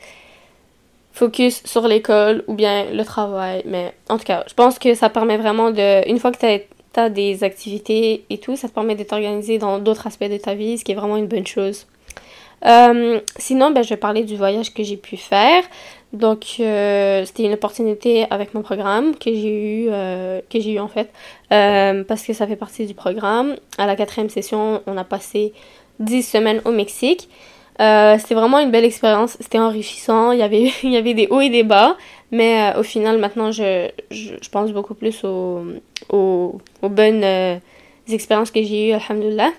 focus 1.13 1.63
sur 1.65 1.87
l'école 1.89 2.45
ou 2.47 2.55
bien 2.55 2.87
le 2.93 3.05
travail. 3.05 3.63
Mais 3.67 3.93
en 4.09 4.19
tout 4.19 4.25
cas, 4.25 4.45
je 4.49 4.55
pense 4.55 4.79
que 4.79 4.95
ça 4.95 5.11
permet 5.11 5.37
vraiment 5.37 5.71
de, 5.71 6.09
une 6.09 6.19
fois 6.19 6.31
que 6.33 6.39
tu 6.39 6.47
as, 6.47 7.11
des 7.11 7.45
activités 7.45 8.25
et 8.29 8.39
tout, 8.39 8.57
ça 8.57 8.69
te 8.69 8.75
permet 8.75 8.97
de 8.97 9.05
t'organiser 9.05 9.59
dans 9.59 9.79
d'autres 9.79 10.09
aspects 10.09 10.25
de 10.25 10.37
ta 10.37 10.55
vie, 10.55 10.79
ce 10.79 10.85
qui 10.85 10.91
est 10.91 10.97
vraiment 10.97 11.17
une 11.17 11.29
bonne 11.29 11.47
chose. 11.47 11.87
Euh, 12.65 13.21
sinon, 13.39 13.71
ben, 13.71 13.83
je 13.83 13.91
vais 13.91 13.97
parler 13.97 14.25
du 14.25 14.37
voyage 14.37 14.73
que 14.75 14.83
j'ai 14.83 14.97
pu 14.97 15.17
faire. 15.17 15.63
Donc, 16.13 16.57
euh, 16.61 17.25
c'était 17.27 17.45
une 17.45 17.53
opportunité 17.53 18.27
avec 18.31 18.55
mon 18.55 18.63
programme 18.63 19.15
que 19.15 19.33
j'ai 19.33 19.85
eu, 19.85 19.89
euh, 19.91 20.41
que 20.51 20.59
j'ai 20.59 20.73
eu 20.73 20.79
en 20.81 20.89
fait, 20.89 21.11
parce 21.51 22.23
que 22.23 22.33
ça 22.33 22.47
fait 22.47 22.57
partie 22.57 22.87
du 22.87 22.95
programme. 22.95 23.57
À 23.77 23.87
la 23.87 23.95
quatrième 23.97 24.31
session, 24.31 24.83
on 24.87 24.97
a 24.97 25.05
passé 25.05 25.53
10 26.01 26.23
semaines 26.23 26.63
au 26.65 26.71
Mexique. 26.71 27.29
c'était 27.79 28.35
vraiment 28.35 28.59
une 28.59 28.71
belle 28.71 28.85
expérience, 28.85 29.37
c'était 29.41 29.59
enrichissant, 29.59 30.33
il 30.33 30.39
y, 30.39 30.43
avait, 30.43 30.73
il 30.83 30.91
y 30.91 30.97
avait 30.97 31.15
des 31.15 31.29
hauts 31.29 31.41
et 31.41 31.51
des 31.51 31.63
bas, 31.63 31.97
mais 32.33 32.75
au 32.77 32.83
final, 32.83 33.19
maintenant, 33.19 33.53
je, 33.53 33.89
je, 34.11 34.49
pense 34.51 34.73
beaucoup 34.73 34.95
plus 34.95 35.23
aux 35.25 36.61
bonnes 36.83 37.61
expériences 38.09 38.51
que 38.51 38.63
j'ai 38.63 38.91
eues, 38.91 38.93
alhamdoulilah. 38.95 39.53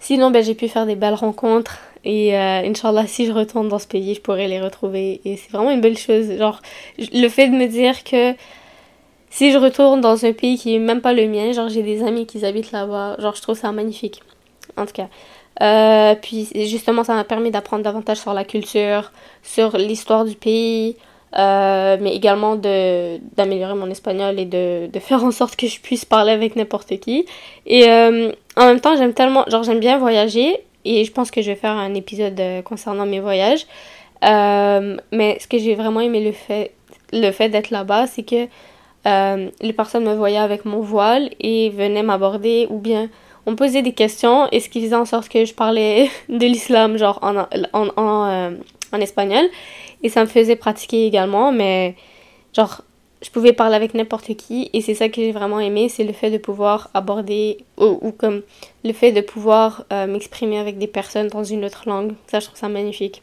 Sinon, 0.00 0.30
ben, 0.30 0.42
j'ai 0.42 0.54
pu 0.54 0.68
faire 0.68 0.86
des 0.86 0.94
belles 0.94 1.14
rencontres. 1.14 1.78
Et 2.04 2.36
euh, 2.36 2.62
Inch'Allah, 2.64 3.06
si 3.06 3.26
je 3.26 3.32
retourne 3.32 3.68
dans 3.68 3.78
ce 3.78 3.86
pays, 3.86 4.14
je 4.14 4.20
pourrai 4.20 4.48
les 4.48 4.60
retrouver. 4.60 5.20
Et 5.24 5.36
c'est 5.36 5.50
vraiment 5.50 5.70
une 5.70 5.80
belle 5.80 5.98
chose. 5.98 6.36
Genre, 6.38 6.60
le 6.98 7.28
fait 7.28 7.48
de 7.48 7.54
me 7.54 7.66
dire 7.66 8.04
que 8.04 8.34
si 9.30 9.52
je 9.52 9.58
retourne 9.58 10.00
dans 10.00 10.24
un 10.24 10.32
pays 10.32 10.56
qui 10.56 10.74
est 10.74 10.78
même 10.78 11.00
pas 11.00 11.12
le 11.12 11.26
mien, 11.26 11.52
genre 11.52 11.68
j'ai 11.68 11.82
des 11.82 12.02
amis 12.02 12.26
qui 12.26 12.44
habitent 12.44 12.72
là-bas, 12.72 13.16
genre 13.18 13.34
je 13.34 13.42
trouve 13.42 13.58
ça 13.58 13.72
magnifique. 13.72 14.22
En 14.76 14.86
tout 14.86 14.92
cas. 14.92 15.08
Euh, 15.60 16.14
puis 16.14 16.48
justement, 16.54 17.02
ça 17.02 17.14
m'a 17.14 17.24
permis 17.24 17.50
d'apprendre 17.50 17.82
davantage 17.82 18.18
sur 18.18 18.32
la 18.32 18.44
culture, 18.44 19.10
sur 19.42 19.76
l'histoire 19.76 20.24
du 20.24 20.36
pays, 20.36 20.96
mais 21.34 22.14
également 22.14 22.54
d'améliorer 22.54 23.74
mon 23.74 23.90
espagnol 23.90 24.38
et 24.38 24.44
de, 24.44 24.86
de, 24.86 25.00
faire 25.00 25.24
en 25.24 25.32
sorte 25.32 25.56
que 25.56 25.66
je 25.66 25.80
puisse 25.80 26.04
parler 26.04 26.30
avec 26.30 26.54
n'importe 26.54 27.00
qui. 27.00 27.26
Et 27.66 27.86
en 28.58 28.66
même 28.66 28.80
temps, 28.80 28.96
j'aime 28.96 29.14
tellement, 29.14 29.44
genre 29.48 29.62
j'aime 29.62 29.80
bien 29.80 29.98
voyager 29.98 30.56
et 30.84 31.04
je 31.04 31.12
pense 31.12 31.30
que 31.30 31.42
je 31.42 31.50
vais 31.50 31.56
faire 31.56 31.72
un 31.72 31.94
épisode 31.94 32.40
concernant 32.64 33.06
mes 33.06 33.20
voyages. 33.20 33.66
mais 34.22 35.38
ce 35.40 35.46
que 35.46 35.58
j'ai 35.58 35.74
vraiment 35.74 36.00
aimé 36.00 36.24
le 36.24 36.32
fait, 36.32 36.72
le 37.12 37.30
fait 37.30 37.48
d'être 37.48 37.70
là-bas, 37.70 38.06
c'est 38.06 38.22
que 38.22 38.48
euh, 39.06 39.48
les 39.60 39.72
personnes 39.72 40.04
me 40.04 40.14
voyaient 40.14 40.38
avec 40.38 40.64
mon 40.64 40.80
voile 40.80 41.30
et 41.40 41.70
venaient 41.70 42.02
m'aborder 42.02 42.66
ou 42.68 42.78
bien 42.78 43.08
on 43.46 43.52
me 43.52 43.56
posait 43.56 43.82
des 43.82 43.92
questions 43.92 44.48
et 44.50 44.60
ce 44.60 44.68
qui 44.68 44.82
faisait 44.82 44.96
en 44.96 45.04
sorte 45.04 45.28
que 45.28 45.44
je 45.44 45.54
parlais 45.54 46.10
de 46.28 46.44
l'islam 46.44 46.98
genre 46.98 47.18
en, 47.22 47.36
euh, 47.36 48.50
en, 48.92 49.00
espagnol 49.00 49.44
et 50.02 50.08
ça 50.08 50.20
me 50.22 50.26
faisait 50.26 50.56
pratiquer 50.56 51.06
également 51.06 51.52
mais 51.52 51.94
genre 52.54 52.82
je 53.20 53.30
pouvais 53.30 53.52
parler 53.52 53.74
avec 53.74 53.94
n'importe 53.94 54.36
qui 54.36 54.70
et 54.72 54.80
c'est 54.80 54.94
ça 54.94 55.08
que 55.08 55.16
j'ai 55.16 55.32
vraiment 55.32 55.60
aimé 55.60 55.88
c'est 55.88 56.04
le 56.04 56.12
fait 56.12 56.30
de 56.30 56.38
pouvoir 56.38 56.90
aborder 56.94 57.58
ou, 57.76 58.12
comme 58.12 58.42
le 58.84 58.92
fait 58.92 59.12
de 59.12 59.20
pouvoir 59.20 59.84
euh, 59.92 60.06
m'exprimer 60.06 60.58
avec 60.58 60.78
des 60.78 60.86
personnes 60.86 61.28
dans 61.28 61.44
une 61.44 61.64
autre 61.64 61.88
langue 61.88 62.12
ça 62.26 62.40
je 62.40 62.46
trouve 62.46 62.58
ça 62.58 62.68
magnifique 62.68 63.22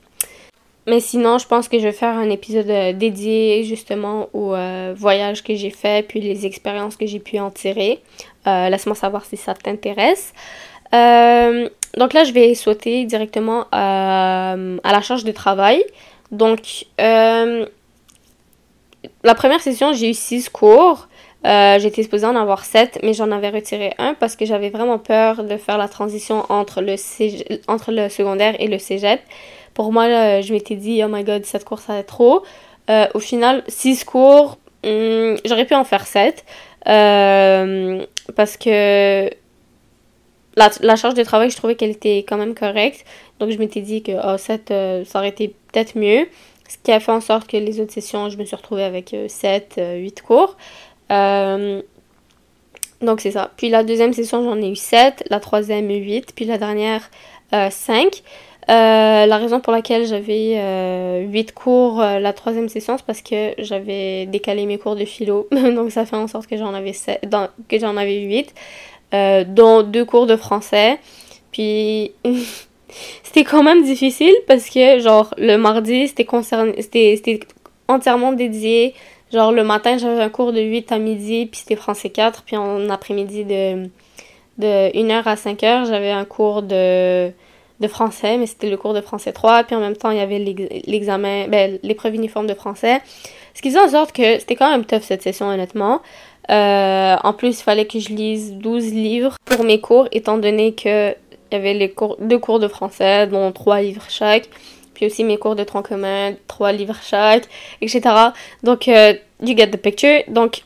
mais 0.88 1.00
sinon, 1.00 1.40
je 1.40 1.48
pense 1.48 1.68
que 1.68 1.80
je 1.80 1.84
vais 1.86 1.92
faire 1.92 2.16
un 2.16 2.30
épisode 2.30 2.70
euh, 2.70 2.94
dédié 2.94 3.64
justement 3.64 4.30
au 4.34 4.54
euh, 4.54 4.94
voyage 4.96 5.44
que 5.44 5.56
j'ai 5.56 5.72
fait, 5.72 6.08
puis 6.08 6.22
les 6.22 6.46
expériences 6.46 6.96
que 6.96 7.08
j'ai 7.08 7.18
pu 7.18 7.40
en 7.40 7.50
tirer. 7.50 8.04
Laisse-moi 8.46 8.96
savoir 8.96 9.26
si 9.26 9.36
ça 9.36 9.56
t'intéresse. 9.56 10.32
donc 10.92 12.14
là, 12.14 12.24
je 12.24 12.32
vais 12.32 12.54
sauter 12.54 13.06
directement 13.06 13.66
à 13.72 14.56
la 14.84 15.02
charge 15.02 15.24
de 15.24 15.32
travail. 15.32 15.84
Donc, 16.30 16.86
la 19.24 19.36
première 19.36 19.62
session, 19.62 19.94
j'ai 19.94 20.10
eu 20.10 20.14
six 20.14 20.50
cours. 20.50 21.08
J'étais 21.44 22.02
supposée 22.02 22.26
en 22.26 22.36
avoir 22.36 22.66
sept, 22.66 23.00
mais 23.04 23.14
j'en 23.14 23.30
avais 23.32 23.50
retiré 23.50 23.94
un 24.00 24.16
parce 24.16 24.36
que 24.36 24.46
j'avais 24.46 24.70
vraiment 24.70 24.98
peur 24.98 25.44
de 25.44 25.58
faire 25.58 25.78
la 25.78 25.88
transition 25.88 26.44
entre 26.50 26.82
le, 26.82 26.96
entre 27.68 27.92
le 27.92 28.10
secondaire 28.10 28.56
et 28.60 28.68
le 28.68 28.80
cégep. 28.80 29.22
Pour 29.76 29.92
moi, 29.92 30.42
je 30.42 30.52
m'étais 30.54 30.76
dit, 30.76 31.04
oh 31.04 31.08
my 31.08 31.24
god, 31.24 31.46
7 31.46 31.64
cours, 31.64 31.80
ça 31.80 31.94
va 31.94 32.00
être 32.00 32.08
trop. 32.08 32.44
Euh, 32.90 33.08
au 33.14 33.20
final, 33.20 33.64
6 33.68 34.04
cours, 34.06 34.58
hmm, 34.84 35.36
j'aurais 35.46 35.66
pu 35.66 35.76
en 35.76 35.84
faire 35.84 36.06
7. 36.06 36.46
Euh, 36.88 38.06
parce 38.36 38.58
que 38.58 39.30
la, 40.56 40.96
charge 40.96 41.16
de 41.16 41.24
travail, 41.24 41.50
je 41.50 41.58
trouvais 41.58 41.76
qu'elle 41.76 41.90
était 41.92 42.20
quand 42.20 42.38
même 42.38 42.56
correcte. 42.56 43.06
Donc, 43.40 43.50
je 43.50 43.58
m'étais 43.58 43.82
dit 43.82 44.04
que 44.04 44.12
oh, 44.12 44.38
7, 44.38 44.72
euh, 44.72 45.06
ça 45.06 45.20
aurait 45.20 45.30
été 45.30 45.50
peut-être 45.50 45.98
mieux. 45.98 46.28
Ce 46.68 46.78
qui 46.84 46.92
a 46.92 47.00
fait 47.00 47.12
en 47.12 47.22
sorte 47.22 47.48
que 47.48 47.58
les 47.58 47.80
autres 47.80 47.94
sessions, 47.94 48.30
je 48.30 48.38
me 48.38 48.46
suis 48.46 48.56
retrouvée 48.56 48.84
avec 48.84 49.16
7, 49.28 49.80
8 49.98 50.22
cours. 50.22 50.58
donc, 51.10 53.22
c'est 53.22 53.32
ça. 53.32 53.52
Puis 53.58 53.70
la 53.70 53.84
deuxième 53.84 54.14
session, 54.14 54.44
j'en 54.44 54.62
ai 54.62 54.70
eu 54.70 54.76
7. 54.76 55.26
La 55.30 55.40
troisième, 55.40 55.90
8. 55.90 56.34
Puis 56.36 56.46
la 56.46 56.58
dernière, 56.58 57.10
5. 57.52 58.24
Euh, 58.68 59.28
la 59.28 59.38
raison 59.38 59.60
pour 59.60 59.72
laquelle 59.72 60.08
j'avais 60.08 60.56
euh, 60.58 61.24
8 61.28 61.52
cours 61.52 62.02
euh, 62.02 62.20
la 62.20 62.34
troisième 62.34 62.68
session, 62.68 62.98
c'est 62.98 63.06
parce 63.06 63.22
que 63.22 63.54
j'avais 63.60 64.26
décalé 64.26 64.66
mes 64.66 64.80
cours 64.80 64.96
de 64.96 65.06
philo. 65.06 65.48
Donc 65.52 65.92
ça 65.92 66.06
fait 66.06 66.16
en 66.16 66.28
sorte 66.28 66.48
que 66.48 66.58
j'en 66.58 66.74
avais, 66.74 66.94
que 66.94 67.80
j'en 67.80 67.96
avais 67.96 68.22
8, 68.22 68.54
euh, 69.14 69.44
dont 69.48 69.84
deux 69.84 70.06
cours 70.06 70.26
de 70.26 70.36
français. 70.36 70.98
Puis 71.52 72.12
c'était 73.24 73.44
quand 73.44 73.64
même 73.64 73.84
difficile 73.84 74.34
parce 74.48 74.70
que 74.70 75.00
genre 75.00 75.34
le 75.38 75.58
mardi, 75.58 76.08
c'était 76.08 76.28
c'était 76.80 77.40
entièrement 77.88 78.32
dédié. 78.34 78.94
Genre 79.34 79.52
le 79.52 79.64
matin, 79.64 79.98
j'avais 79.98 80.22
un 80.22 80.30
cours 80.30 80.54
de 80.54 80.62
8 80.62 80.92
à 80.92 81.00
midi, 81.00 81.48
puis 81.48 81.60
c'était 81.60 81.76
français 81.76 82.10
4, 82.10 82.44
puis 82.44 82.58
en 82.58 82.90
après-midi 82.90 83.44
de, 83.44 83.90
de 84.60 84.92
1h 84.94 85.24
à 85.26 85.36
5h, 85.36 85.88
j'avais 85.88 86.12
un 86.12 86.26
cours 86.26 86.62
de 86.62 87.32
de 87.80 87.88
français, 87.88 88.38
mais 88.38 88.46
c'était 88.46 88.70
le 88.70 88.78
cours 88.78 88.94
de 88.94 89.02
français 89.02 89.34
3, 89.34 89.64
puis 89.64 89.76
en 89.76 89.80
même 89.80 89.98
temps, 89.98 90.12
il 90.12 90.18
y 90.18 90.22
avait 90.22 90.40
l'examen, 90.40 91.48
ben, 91.48 91.78
l'épreuve 91.84 92.16
uniforme 92.16 92.48
de 92.48 92.54
français. 92.54 93.02
Ce 93.54 93.62
qui 93.62 93.70
faisait 93.70 93.82
en 93.82 93.90
sorte 93.90 94.12
que 94.12 94.40
c'était 94.40 94.56
quand 94.56 94.70
même 94.70 94.86
tough 94.86 95.02
cette 95.02 95.22
session, 95.22 95.48
honnêtement. 95.48 96.02
Euh, 96.50 97.16
en 97.24 97.34
plus, 97.34 97.60
il 97.60 97.64
fallait 97.64 97.86
que 97.86 98.00
je 98.00 98.10
lise 98.10 98.54
12 98.54 98.94
livres 98.94 99.36
pour 99.46 99.64
mes 99.64 99.82
cours, 99.82 100.08
étant 100.12 100.38
donné 100.38 100.74
que 100.74 101.16
il 101.52 101.56
y 101.56 101.58
avait 101.58 101.74
les 101.74 101.92
cours, 101.92 102.18
deux 102.20 102.40
cours 102.40 102.60
de 102.60 102.68
français, 102.68 103.28
dont 103.28 103.52
trois 103.52 103.82
livres 103.82 104.06
chaque, 104.10 104.50
puis 104.94 105.06
aussi 105.06 105.24
mes 105.24 105.38
cours 105.38 105.56
de 105.56 105.64
tronc 105.64 105.84
commun, 105.84 106.34
trois 106.48 106.72
livres 106.72 106.98
chaque, 107.04 107.44
etc. 107.82 108.02
Donc, 108.64 108.88
euh, 108.88 109.14
you 109.42 109.56
get 109.56 109.68
the 109.68 109.78
picture. 109.78 110.24
Donc, 110.28 110.64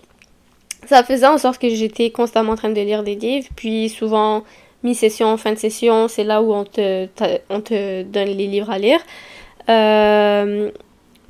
ça 0.85 1.03
faisait 1.03 1.27
en 1.27 1.37
sorte 1.37 1.59
que 1.59 1.69
j'étais 1.69 2.09
constamment 2.11 2.53
en 2.53 2.55
train 2.55 2.69
de 2.69 2.81
lire 2.81 3.03
des 3.03 3.15
livres, 3.15 3.47
puis 3.55 3.89
souvent 3.89 4.43
mi-session, 4.83 5.35
fin 5.37 5.51
de 5.51 5.57
session, 5.57 6.07
c'est 6.07 6.23
là 6.23 6.41
où 6.41 6.53
on 6.53 6.63
te, 6.63 7.07
on 7.49 7.61
te 7.61 8.03
donne 8.03 8.29
les 8.29 8.47
livres 8.47 8.69
à 8.69 8.77
lire. 8.77 8.99
Euh, 9.69 10.71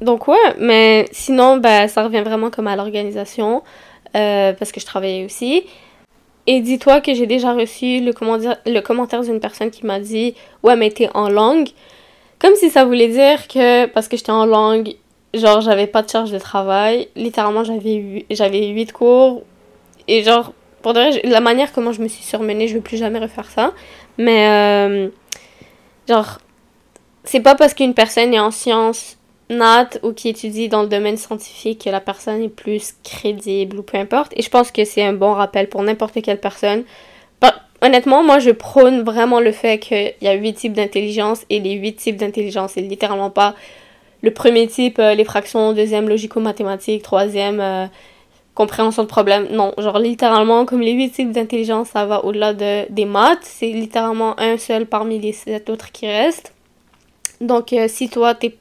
donc 0.02 0.28
ouais, 0.28 0.38
mais 0.60 1.08
sinon, 1.12 1.58
ben, 1.58 1.88
ça 1.88 2.04
revient 2.04 2.22
vraiment 2.22 2.52
comme 2.52 2.68
à 2.68 2.76
l'organisation, 2.76 3.64
euh, 4.16 4.54
parce 4.54 4.72
que 4.72 4.80
je 4.80 4.86
travaillais 4.86 5.26
aussi. 5.26 5.64
Et 6.52 6.62
dis-toi 6.62 7.00
que 7.00 7.14
j'ai 7.14 7.28
déjà 7.28 7.54
reçu 7.54 8.00
le, 8.00 8.12
le 8.12 8.80
commentaire 8.80 9.22
d'une 9.22 9.40
personne 9.40 9.70
qui 9.70 9.86
m'a 9.86 10.00
dit 10.00 10.34
«Ouais, 10.64 10.76
mais 10.76 10.90
t'es 10.90 11.08
en 11.14 11.30
langue». 11.30 11.70
Comme 12.40 12.56
si 12.56 12.72
ça 12.72 12.86
voulait 12.86 13.10
dire 13.10 13.48
que, 13.48 13.86
parce 13.86 14.08
que 14.08 14.18
j'étais 14.18 14.32
en 14.32 14.48
langue, 14.48 14.96
genre, 15.36 15.62
j'avais 15.62 15.86
pas 15.86 16.02
de 16.02 16.10
charge 16.10 16.32
de 16.32 16.40
travail. 16.40 17.08
Littéralement, 17.16 17.64
j'avais 17.64 18.26
j'avais 18.32 18.66
8 18.66 18.92
cours. 18.92 19.44
Et 20.08 20.24
genre, 20.24 20.54
pour 20.82 20.94
de 20.94 21.30
la 21.30 21.40
manière 21.40 21.72
comment 21.72 21.92
je 21.92 22.02
me 22.02 22.08
suis 22.08 22.24
surmenée, 22.24 22.68
je 22.68 22.74
veux 22.74 22.82
plus 22.82 22.98
jamais 22.98 23.20
refaire 23.20 23.52
ça. 23.52 23.74
Mais, 24.18 24.50
euh, 24.50 25.10
genre, 26.08 26.40
c'est 27.26 27.42
pas 27.42 27.54
parce 27.54 27.76
qu'une 27.76 27.94
personne 27.94 28.34
est 28.34 28.40
en 28.40 28.50
sciences 28.50 29.19
nat 29.50 29.90
ou 30.04 30.14
qui 30.14 30.30
étudie 30.30 30.70
dans 30.70 30.84
le 30.84 30.88
domaine 30.88 31.18
scientifique 31.18 31.86
que 31.86 31.90
la 31.90 32.00
personne 32.00 32.42
est 32.42 32.50
plus 32.50 32.94
crédible 33.04 33.80
ou 33.80 33.84
peu 33.84 33.98
importe. 33.98 34.32
Et 34.36 34.42
je 34.42 34.50
pense 34.50 34.72
que 34.72 34.86
c'est 34.86 35.04
un 35.04 35.14
bon 35.14 35.34
rappel 35.34 35.68
pour 35.70 35.84
n'importe 35.84 36.22
quelle 36.22 36.40
personne. 36.40 36.84
honnêtement, 37.82 38.24
moi, 38.24 38.40
je 38.40 38.52
prône 38.52 39.04
vraiment 39.04 39.40
le 39.40 39.54
fait 39.54 39.80
qu'il 39.80 40.14
y 40.22 40.28
a 40.28 40.34
huit 40.34 40.54
types 40.54 40.74
d'intelligence 40.74 41.46
et 41.50 41.60
les 41.60 41.74
huit 41.74 41.96
types 41.96 42.18
d'intelligence, 42.18 42.74
c'est 42.74 42.82
littéralement 42.82 43.30
pas 43.30 43.56
le 44.22 44.32
premier 44.32 44.68
type, 44.68 45.00
euh, 45.00 45.16
les 45.16 45.24
fractions, 45.24 45.74
deuxième, 45.74 46.10
logico-mathématiques, 46.10 47.04
troisième, 47.04 47.62
euh, 47.62 47.86
compréhension 48.54 49.04
de 49.04 49.08
problème. 49.08 49.48
Non, 49.52 49.74
genre 49.78 50.00
littéralement, 50.00 50.66
comme 50.66 50.82
les 50.82 50.92
huit 50.92 51.12
types 51.12 51.32
d'intelligence, 51.32 51.90
ça 51.90 52.06
va 52.06 52.26
au-delà 52.26 52.54
de, 52.54 52.92
des 52.92 53.06
maths. 53.06 53.44
C'est 53.44 53.70
littéralement 53.70 54.38
un 54.40 54.58
seul 54.58 54.86
parmi 54.86 55.20
les 55.20 55.32
sept 55.32 55.70
autres 55.70 55.92
qui 55.94 56.08
restent. 56.08 56.54
Donc, 57.40 57.72
euh, 57.72 57.88
si 57.88 58.10
toi, 58.10 58.36
tu 58.36 58.52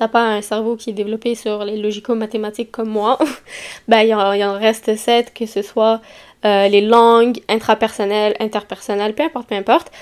t'as 0.00 0.08
pas 0.08 0.24
un 0.24 0.40
cerveau 0.40 0.76
qui 0.76 0.90
est 0.90 0.92
développé 0.94 1.34
sur 1.34 1.62
les 1.62 1.76
logico-mathématiques 1.76 2.72
comme 2.72 2.88
moi, 2.88 3.18
ben, 3.88 4.00
il 4.00 4.08
y, 4.08 4.14
en 4.14 4.58
reste 4.58 4.96
sept, 4.96 5.34
que 5.34 5.44
ce 5.44 5.60
soit 5.60 6.00
euh, 6.46 6.68
les 6.68 6.80
langues, 6.80 7.42
intrapersonnelles, 7.50 8.34
interpersonnelles, 8.40 9.14
peu 9.14 9.24
importe, 9.24 9.48
peu 9.48 9.56
importe. 9.56 9.92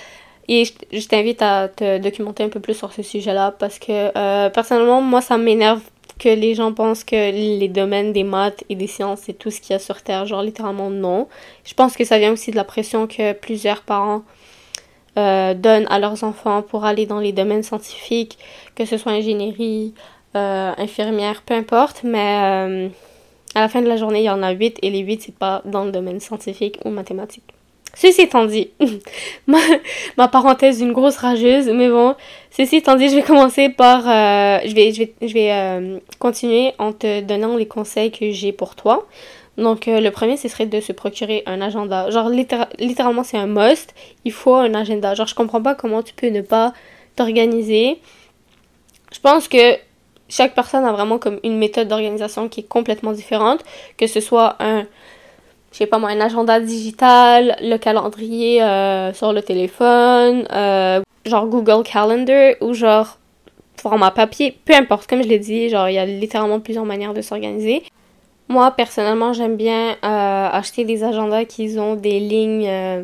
Et 0.47 0.63
je, 0.93 1.09
t'invite 1.09 1.43
à 1.43 1.67
te 1.67 1.99
documenter 1.99 2.45
un 2.45 2.49
peu 2.49 2.61
plus 2.61 2.75
sur 2.75 2.93
ce 2.93 3.03
sujet-là 3.03 3.57
parce 3.59 3.81
que 3.81 4.17
euh, 4.17 4.51
personnellement, 4.51 5.01
moi, 5.01 5.21
ça 5.21 5.37
m'énerve 5.37 5.81
que 6.21 6.29
les 6.29 6.55
gens 6.55 6.73
pensent 6.73 7.03
que 7.03 7.33
les 7.33 7.69
domaines 7.69 8.13
des 8.13 8.23
maths 8.23 8.63
et 8.69 8.77
des 8.77 8.87
sciences, 8.87 9.23
c'est 9.25 9.33
tout 9.33 9.51
ce 9.51 9.61
qu'il 9.61 9.73
y 9.73 9.75
a 9.77 9.81
sur 9.81 10.01
Terre. 10.03 10.27
Genre, 10.27 10.43
littéralement, 10.43 10.91
non. 10.91 11.27
Je 11.65 11.75
pense 11.75 11.97
que 11.97 12.05
ça 12.05 12.21
vient 12.21 12.33
aussi 12.33 12.53
de 12.53 12.57
la 12.57 12.65
pression 12.65 13.09
que 13.09 13.33
plusieurs 13.33 13.83
parents 13.83 14.23
euh, 15.19 15.53
donnent 15.53 15.87
à 15.91 15.99
leurs 15.99 16.23
enfants 16.23 16.63
pour 16.63 16.85
aller 16.85 17.05
dans 17.05 17.19
les 17.19 17.33
domaines 17.33 17.65
scientifiques, 17.65 18.39
que 18.77 18.85
ce 18.85 18.97
soit 18.97 19.11
ingénierie, 19.11 19.93
euh, 20.37 20.73
infirmière, 20.79 21.43
peu 21.43 21.55
importe. 21.55 22.03
Mais 22.05 22.39
euh, 22.41 22.89
à 23.57 23.61
la 23.63 23.69
fin 23.69 23.83
de 23.83 23.89
la 23.89 23.97
journée, 23.97 24.21
il 24.21 24.27
y 24.27 24.31
en 24.31 24.45
a 24.45 24.53
8 24.53 24.79
et 24.81 24.91
les 24.91 25.01
8, 25.01 25.23
c'est 25.23 25.35
pas 25.35 25.61
dans 25.65 25.85
le 25.85 25.91
domaine 25.91 26.21
scientifique 26.21 26.79
ou 26.85 26.91
mathématique. 26.91 27.43
Ceci 27.97 28.21
étant 28.21 28.45
dit, 28.45 28.71
ma, 29.49 30.29
parenthèse 30.29 30.79
d'une 30.79 30.93
grosse 30.93 31.17
rageuse, 31.17 31.69
mais 31.69 31.89
bon, 31.89 32.15
ceci 32.57 32.77
étant 32.77 32.95
dit, 32.95 33.09
je 33.09 33.17
vais 33.17 33.23
commencer 33.23 33.71
par, 33.71 34.03
je 34.03 34.73
vais, 34.73 34.93
je 34.93 34.99
vais, 35.01 35.15
je 35.21 35.35
vais 35.35 36.01
continuer 36.21 36.75
en 36.79 36.93
te 36.93 37.23
donnant 37.23 37.57
les 37.57 37.67
conseils 37.67 38.13
que 38.13 38.31
j'ai 38.31 38.53
pour 38.53 38.77
toi. 38.77 39.05
Donc, 39.59 39.89
euh, 39.89 40.01
le 40.01 40.11
premier, 40.13 40.37
ce 40.37 40.49
serait 40.49 40.67
de 40.67 40.81
se 40.81 40.93
procurer 40.93 41.43
un 41.47 41.61
agenda. 41.61 42.09
Genre, 42.11 42.31
littéralement, 42.31 43.25
c'est 43.25 43.37
un 43.37 43.49
must. 43.49 43.93
Il 44.25 44.33
faut 44.33 44.55
un 44.55 44.73
agenda. 44.73 45.15
Genre, 45.15 45.27
je 45.27 45.35
comprends 45.35 45.61
pas 45.61 45.75
comment 45.75 46.03
tu 46.03 46.15
peux 46.15 46.29
ne 46.29 46.43
pas 46.43 46.73
t'organiser. 47.17 47.99
Je 49.13 49.19
pense 49.19 49.49
que 49.49 49.77
chaque 50.29 50.55
personne 50.55 50.85
a 50.85 50.93
vraiment 50.93 51.19
comme 51.19 51.41
une 51.43 51.59
méthode 51.59 51.89
d'organisation 51.89 52.49
qui 52.49 52.61
est 52.61 52.69
complètement 52.69 53.13
différente. 53.13 53.65
Que 53.97 54.07
ce 54.07 54.21
soit 54.21 54.57
un 54.61 54.87
je 55.73 55.79
sais 55.79 55.87
pas 55.87 55.99
moi, 55.99 56.11
un 56.11 56.21
agenda 56.21 56.61
digital, 56.61 57.57
le 57.61 57.77
calendrier 57.77 58.63
euh, 58.63 59.13
sur 59.13 59.33
le 59.33 59.43
téléphone, 59.43 60.47
euh, 60.51 61.03
genre 61.27 61.47
Google 61.47 61.83
Calendar, 61.85 62.55
ou 62.63 62.73
genre 62.73 63.19
format 63.77 64.11
papier, 64.11 64.57
peu 64.65 64.75
importe, 64.75 65.07
comme 65.07 65.23
je 65.23 65.29
l'ai 65.29 65.39
dit, 65.39 65.69
genre 65.69 65.89
il 65.89 65.95
y 65.95 65.99
a 65.99 66.07
littéralement 66.07 66.59
plusieurs 66.59 66.87
manières 66.87 67.13
de 67.13 67.21
s'organiser. 67.21 67.83
Moi, 68.49 68.71
personnellement, 68.71 69.35
j'aime 69.35 69.57
bien 69.57 69.91
euh, 69.91 70.49
acheter 70.51 70.85
des 70.85 71.05
agendas 71.05 71.45
qui 71.45 71.79
ont 71.79 71.97
des 71.97 72.19
lignes 72.19 72.67
euh, 72.67 73.03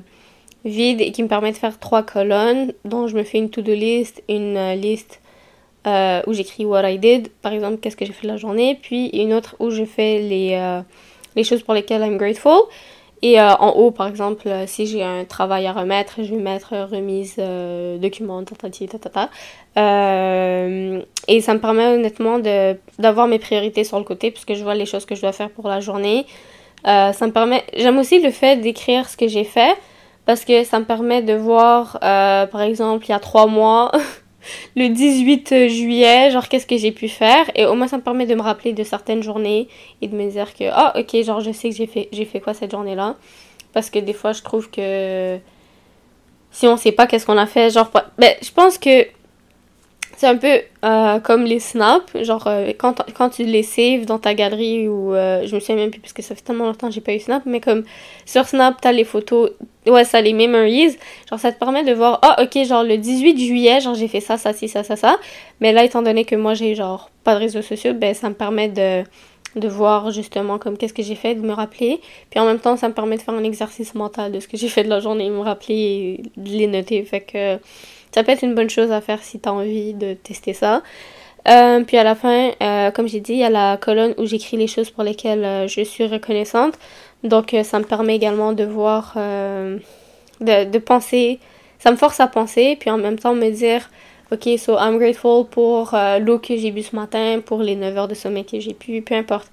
vides 0.65 1.03
et 1.03 1.13
qui 1.13 1.23
me 1.23 1.29
permettent 1.29 1.57
de 1.57 1.61
faire 1.61 1.79
trois 1.79 2.03
colonnes, 2.03 2.73
dont 2.87 3.09
je 3.09 3.15
me 3.15 3.25
fais 3.25 3.39
une 3.39 3.51
to-do 3.51 3.75
list, 3.75 4.23
une 4.29 4.57
euh, 4.57 4.75
liste 4.75 5.21
où 6.27 6.33
j'écris 6.33 6.65
what 6.65 6.91
I 6.91 6.99
did, 6.99 7.29
par 7.43 7.53
exemple, 7.53 7.77
qu'est-ce 7.77 7.97
que 7.97 8.07
j'ai 8.07 8.15
fait 8.15 8.27
la 8.27 8.39
journée, 8.39 8.79
puis 8.81 9.09
une 9.09 9.35
autre 9.35 9.55
où 9.59 9.69
je 9.69 9.85
fais 9.85 10.19
les, 10.19 10.81
les 11.37 11.45
choses 11.45 11.63
pour 11.63 11.75
lesquelles 11.75 12.01
I'm 12.01 12.17
grateful. 12.17 12.63
Et 13.25 13.40
euh, 13.40 13.54
en 13.54 13.71
haut, 13.71 13.90
par 13.90 14.07
exemple, 14.07 14.47
euh, 14.49 14.66
si 14.66 14.87
j'ai 14.87 15.02
un 15.02 15.25
travail 15.25 15.66
à 15.66 15.73
remettre, 15.73 16.16
je 16.19 16.35
vais 16.35 16.43
mettre 16.43 16.75
remise 16.76 17.37
euh, 17.38 17.97
document, 17.97 18.45
tatatie, 18.45 18.87
tatata. 18.87 19.31
Euh, 19.78 21.00
et 21.26 21.40
ça 21.40 21.54
me 21.54 21.59
permet 21.59 21.87
honnêtement 21.87 22.38
d'avoir 22.99 23.26
mes 23.26 23.38
priorités 23.38 23.83
sur 23.83 23.97
le 23.97 24.04
côté, 24.04 24.31
puisque 24.31 24.52
je 24.52 24.62
vois 24.62 24.75
les 24.75 24.85
choses 24.85 25.07
que 25.07 25.14
je 25.14 25.23
dois 25.23 25.33
faire 25.33 25.49
pour 25.49 25.69
la 25.69 25.81
journée. 25.81 26.26
ça 26.85 27.14
me 27.23 27.31
permet. 27.31 27.64
J'aime 27.75 27.97
aussi 27.97 28.21
le 28.21 28.31
fait 28.31 28.57
d'écrire 28.57 29.09
ce 29.09 29.16
que 29.16 29.26
j'ai 29.26 29.45
fait, 29.45 29.75
parce 30.26 30.45
que 30.45 30.62
ça 30.64 30.78
me 30.78 30.85
permet 30.85 31.23
de 31.23 31.33
voir, 31.33 31.99
par 32.00 32.61
exemple, 32.61 33.07
il 33.07 33.12
y 33.12 33.14
a 33.14 33.21
trois 33.21 33.47
mois. 33.47 33.90
le 34.77 34.89
18 34.89 35.69
juillet, 35.69 36.31
genre 36.31 36.49
qu'est-ce 36.49 36.67
que 36.67 36.77
j'ai 36.77 36.93
pu 36.93 37.09
faire? 37.09 37.51
Et 37.55 37.67
au 37.67 37.75
moins 37.75 37.89
ça 37.89 37.97
me 37.97 38.03
permet 38.03 38.27
de 38.27 38.35
me 38.35 38.43
rappeler 38.43 38.73
de 38.73 38.85
certaines 38.85 39.23
journées 39.23 39.69
et 40.03 40.09
de 40.09 40.17
me 40.17 40.31
dire 40.31 40.55
que 40.55 40.65
ah 40.73 40.95
ok 40.99 41.23
genre 41.23 41.41
je 41.41 41.53
sais 41.53 41.71
que 41.71 41.77
j'ai 41.77 41.87
fait 41.87 42.09
fait 42.13 42.41
quoi 42.41 42.55
cette 42.55 42.71
journée 42.71 42.95
là 42.95 43.17
parce 43.73 43.91
que 43.91 43.99
des 43.99 44.13
fois 44.13 44.33
je 44.33 44.43
trouve 44.43 44.71
que 44.71 45.39
si 46.51 46.67
on 46.67 46.77
sait 46.77 46.93
pas 46.93 47.07
qu'est-ce 47.07 47.27
qu'on 47.27 47.39
a 47.39 47.47
fait 47.47 47.71
genre 47.71 47.91
ben 48.19 48.35
je 48.41 48.51
pense 48.51 48.79
que 48.79 49.07
c'est 50.16 50.26
un 50.26 50.37
peu 50.37 50.61
euh, 50.85 51.18
comme 51.21 51.44
les 51.44 51.61
snaps, 51.61 52.23
genre 52.23 52.47
euh, 52.47 52.73
quand, 52.78 53.02
quand 53.14 53.30
tu 53.30 53.44
les 53.44 53.62
saves 53.62 54.04
dans 54.06 54.18
ta 54.18 54.35
galerie 54.35 54.88
ou 54.88 55.14
euh, 55.14 55.47
je 55.47 55.54
me 55.54 55.61
souviens 55.61 55.76
même 55.76 55.90
plus 55.90 56.00
parce 56.00 56.12
que 56.12 56.23
ça 56.23 56.35
fait 56.35 56.42
tellement 56.42 56.66
longtemps 56.66 56.88
que 56.88 56.94
j'ai 56.94 57.00
pas 57.00 57.14
eu 57.14 57.21
Snap, 57.21 57.42
mais 57.47 57.61
comme 57.61 57.85
sur 58.25 58.47
Snap, 58.47 58.80
t'as 58.80 58.92
les 58.92 59.04
photos, 59.04 59.50
ouais, 59.87 60.04
ça 60.04 60.21
les 60.21 60.33
memories, 60.33 60.97
genre 61.28 61.38
ça 61.38 61.52
te 61.52 61.59
permet 61.59 61.85
de 61.85 61.92
voir, 61.92 62.18
ah 62.23 62.42
ok, 62.42 62.64
genre 62.64 62.85
le 62.85 62.97
18 62.97 63.38
juillet, 63.38 63.80
genre 63.80 63.94
j'ai 63.94 64.09
fait 64.09 64.21
ça, 64.21 64.37
ça, 64.37 64.52
ci, 64.52 64.68
ça, 64.68 64.83
ça, 64.85 64.97
ça, 64.97 65.16
mais 65.61 65.73
là 65.73 65.85
étant 65.85 66.02
donné 66.02 66.25
que 66.25 66.37
moi 66.37 66.54
j'ai 66.54 66.75
genre 66.75 67.11
pas 67.25 67.35
de 67.35 67.40
réseaux 67.40 67.62
sociaux, 67.62 67.94
ben 67.94 68.14
ça 68.14 68.28
me 68.28 68.35
permet 68.35 68.68
de, 68.68 69.04
de 69.57 69.69
voir 69.69 70.11
justement 70.11 70.59
comme 70.59 70.77
qu'est-ce 70.77 70.95
que 70.95 71.03
j'ai 71.03 71.15
fait, 71.15 71.35
de 71.35 71.41
me 71.41 71.53
rappeler, 71.53 72.01
puis 72.31 72.41
en 72.41 72.47
même 72.47 72.59
temps 72.59 72.77
ça 72.77 72.89
me 72.89 72.95
permet 72.95 73.17
de 73.17 73.23
faire 73.23 73.35
un 73.35 73.45
exercice 73.45 73.95
mental 73.95 74.33
de 74.33 74.41
ce 74.41 74.49
que 74.49 74.57
j'ai 74.57 74.69
fait 74.69 74.85
de 74.85 74.89
la 74.89 75.01
journée, 75.01 75.31
me 75.31 75.41
rappeler 75.41 76.21
et 76.37 76.41
de 76.41 76.49
les 76.49 76.67
noter, 76.67 77.03
fait 77.05 77.21
que 77.21 77.59
ça 78.15 78.23
peut 78.23 78.33
être 78.33 78.43
une 78.43 78.55
bonne 78.55 78.71
chose 78.71 78.93
à 78.93 79.01
faire 79.01 79.23
si 79.23 79.41
tu 79.41 79.49
as 79.49 79.53
envie 79.53 79.93
de 79.93 80.15
tester 80.15 80.53
ça. 80.53 80.83
Euh, 81.49 81.83
puis 81.85 81.99
à 81.99 82.05
la 82.05 82.15
fin, 82.15 82.53
euh, 82.63 82.91
comme 82.91 83.07
j'ai 83.07 83.21
dit, 83.21 83.33
il 83.33 83.39
y 83.39 83.45
a 83.45 83.51
la 83.51 83.77
colonne 83.77 84.15
où 84.19 84.25
j'écris 84.25 84.57
les 84.57 84.67
choses 84.67 84.91
pour 84.91 85.05
lesquelles 85.05 85.45
euh, 85.45 85.69
je 85.69 85.83
suis 85.83 86.07
reconnaissante. 86.07 86.75
Donc 87.23 87.57
ça 87.65 87.79
me 87.79 87.85
permet 87.85 88.15
également 88.17 88.53
de 88.53 88.65
voir, 88.65 89.15
de, 89.17 89.81
de, 90.41 90.79
penser, 90.79 91.41
ça 91.79 91.91
me 91.91 91.97
force 91.97 92.21
à 92.21 92.27
penser, 92.27 92.77
puis 92.79 92.91
en 92.91 92.99
même 92.99 93.19
temps 93.19 93.35
me 93.35 93.49
dire, 93.49 93.89
ok, 94.35 94.59
so 94.59 94.76
I'm 94.79 94.99
grateful 94.99 95.47
pour 95.47 95.97
l'eau 96.21 96.38
que 96.38 96.57
j'ai 96.57 96.71
bu 96.71 96.83
ce 96.83 96.95
matin, 96.95 97.41
pour 97.45 97.62
les 97.62 97.76
9 97.76 97.97
heures 97.97 98.09
de 98.09 98.14
sommeil 98.14 98.45
que 98.45 98.61
j'ai 98.61 98.75
pu, 98.75 99.03
peu 99.03 99.14
importe. 99.14 99.50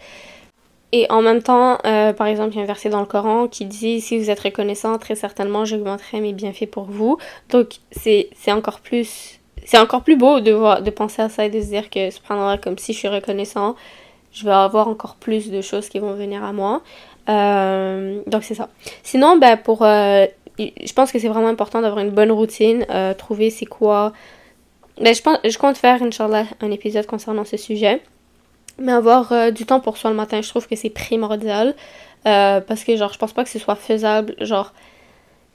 Et 0.93 1.09
en 1.09 1.21
même 1.21 1.41
temps, 1.41 1.77
euh, 1.85 2.11
par 2.11 2.27
exemple, 2.27 2.53
il 2.53 2.57
y 2.57 2.59
a 2.59 2.63
un 2.63 2.67
verset 2.67 2.89
dans 2.89 2.99
le 2.99 3.05
Coran 3.05 3.47
qui 3.47 3.65
dit 3.65 4.01
si 4.01 4.17
vous 4.17 4.29
êtes 4.29 4.39
reconnaissant, 4.39 4.97
très 4.97 5.15
certainement 5.15 5.63
j'augmenterai 5.63 6.19
mes 6.19 6.33
bienfaits 6.33 6.69
pour 6.69 6.83
vous. 6.83 7.17
Donc 7.49 7.75
c'est 7.91 8.29
encore 8.49 8.81
plus 8.81 9.39
c'est 9.63 9.77
encore 9.77 10.01
plus 10.01 10.17
beau 10.17 10.39
de 10.39 10.51
voir 10.51 10.81
de 10.81 10.89
penser 10.89 11.21
à 11.21 11.29
ça 11.29 11.45
et 11.45 11.49
de 11.49 11.61
se 11.61 11.67
dire 11.67 11.89
que 11.89 12.09
cependant 12.09 12.57
comme 12.57 12.77
si 12.77 12.93
je 12.93 12.97
suis 12.97 13.07
reconnaissant, 13.07 13.75
je 14.33 14.43
vais 14.43 14.51
avoir 14.51 14.87
encore 14.87 15.15
plus 15.15 15.49
de 15.49 15.61
choses 15.61 15.87
qui 15.87 15.99
vont 15.99 16.13
venir 16.13 16.43
à 16.43 16.51
moi. 16.51 16.81
Euh, 17.29 18.21
donc 18.27 18.43
c'est 18.43 18.55
ça. 18.55 18.67
Sinon, 19.03 19.37
ben 19.37 19.55
pour 19.55 19.83
euh, 19.83 20.25
je 20.59 20.93
pense 20.93 21.11
que 21.13 21.19
c'est 21.19 21.29
vraiment 21.29 21.47
important 21.47 21.81
d'avoir 21.81 22.03
une 22.03 22.11
bonne 22.11 22.31
routine, 22.31 22.85
trouver 23.17 23.49
c'est 23.49 23.65
quoi. 23.65 24.11
Ben, 25.01 25.15
je 25.15 25.21
pense 25.21 25.39
je 25.43 25.57
compte 25.57 25.77
faire 25.77 26.01
Inch'Allah 26.03 26.45
un 26.61 26.71
épisode 26.71 27.07
concernant 27.07 27.45
ce 27.45 27.57
sujet. 27.57 28.01
Mais 28.77 28.91
avoir 28.91 29.31
euh, 29.31 29.51
du 29.51 29.65
temps 29.65 29.79
pour 29.79 29.97
soi 29.97 30.09
le 30.11 30.15
matin, 30.15 30.41
je 30.41 30.49
trouve 30.49 30.67
que 30.67 30.75
c'est 30.75 30.89
primordial. 30.89 31.75
Euh, 32.27 32.61
parce 32.61 32.83
que, 32.83 32.95
genre, 32.95 33.11
je 33.11 33.17
pense 33.17 33.33
pas 33.33 33.43
que 33.43 33.49
ce 33.49 33.59
soit 33.59 33.75
faisable. 33.75 34.35
Genre, 34.39 34.73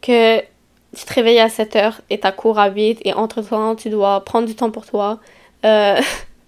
que 0.02 0.40
tu 0.40 1.04
te 1.04 1.14
réveilles 1.14 1.38
à 1.38 1.48
7 1.48 1.76
heures 1.76 2.00
et 2.10 2.18
ta 2.20 2.32
cours 2.32 2.58
à 2.58 2.70
8 2.70 3.00
et 3.04 3.14
entre-temps, 3.14 3.76
tu 3.76 3.88
dois 3.88 4.24
prendre 4.24 4.46
du 4.46 4.54
temps 4.54 4.70
pour 4.70 4.86
toi. 4.86 5.20
Euh, 5.64 6.00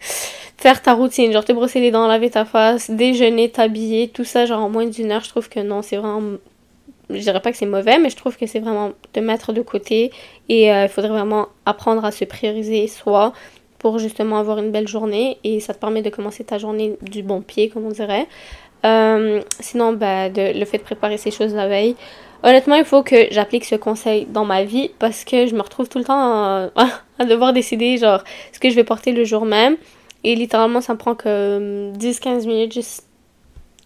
faire 0.56 0.82
ta 0.82 0.94
routine, 0.94 1.32
genre 1.32 1.44
te 1.44 1.52
brosser 1.52 1.80
les 1.80 1.90
dents, 1.90 2.08
laver 2.08 2.30
ta 2.30 2.44
face, 2.44 2.90
déjeuner, 2.90 3.50
t'habiller, 3.50 4.08
tout 4.08 4.24
ça, 4.24 4.44
genre 4.44 4.62
en 4.62 4.70
moins 4.70 4.86
d'une 4.86 5.12
heure, 5.12 5.22
je 5.22 5.28
trouve 5.28 5.48
que 5.48 5.60
non, 5.60 5.82
c'est 5.82 5.96
vraiment. 5.96 6.38
Je 7.10 7.18
dirais 7.18 7.40
pas 7.40 7.50
que 7.50 7.56
c'est 7.56 7.66
mauvais, 7.66 7.98
mais 7.98 8.10
je 8.10 8.16
trouve 8.16 8.36
que 8.36 8.46
c'est 8.46 8.60
vraiment 8.60 8.92
te 9.12 9.20
mettre 9.20 9.52
de 9.52 9.62
côté 9.62 10.10
et 10.48 10.66
il 10.66 10.88
faudrait 10.88 11.10
vraiment 11.10 11.48
apprendre 11.64 12.04
à 12.04 12.10
se 12.10 12.24
prioriser 12.24 12.86
soi 12.86 13.32
pour 13.78 13.98
justement 13.98 14.38
avoir 14.38 14.58
une 14.58 14.70
belle 14.70 14.88
journée 14.88 15.38
et 15.44 15.60
ça 15.60 15.72
te 15.72 15.78
permet 15.78 16.02
de 16.02 16.10
commencer 16.10 16.44
ta 16.44 16.58
journée 16.58 16.96
du 17.02 17.22
bon 17.22 17.40
pied, 17.40 17.68
comme 17.68 17.86
on 17.86 17.90
dirait. 17.90 18.26
Euh, 18.84 19.40
sinon, 19.60 19.92
bah, 19.92 20.28
de, 20.28 20.58
le 20.58 20.64
fait 20.64 20.78
de 20.78 20.82
préparer 20.82 21.16
ces 21.16 21.30
choses 21.30 21.54
la 21.54 21.68
veille. 21.68 21.96
Honnêtement, 22.42 22.76
il 22.76 22.84
faut 22.84 23.02
que 23.02 23.26
j'applique 23.30 23.64
ce 23.64 23.74
conseil 23.74 24.26
dans 24.26 24.44
ma 24.44 24.62
vie 24.62 24.90
parce 24.98 25.24
que 25.24 25.46
je 25.46 25.54
me 25.54 25.62
retrouve 25.62 25.88
tout 25.88 25.98
le 25.98 26.04
temps 26.04 26.70
à, 27.18 27.24
devoir 27.24 27.52
décider 27.52 27.96
genre 27.96 28.22
ce 28.52 28.60
que 28.60 28.70
je 28.70 28.74
vais 28.74 28.84
porter 28.84 29.12
le 29.12 29.24
jour 29.24 29.44
même. 29.44 29.76
Et 30.24 30.34
littéralement, 30.34 30.80
ça 30.80 30.92
me 30.94 30.98
prend 30.98 31.14
que 31.14 31.92
10-15 31.96 32.46
minutes 32.46 32.74
juste, 32.74 33.04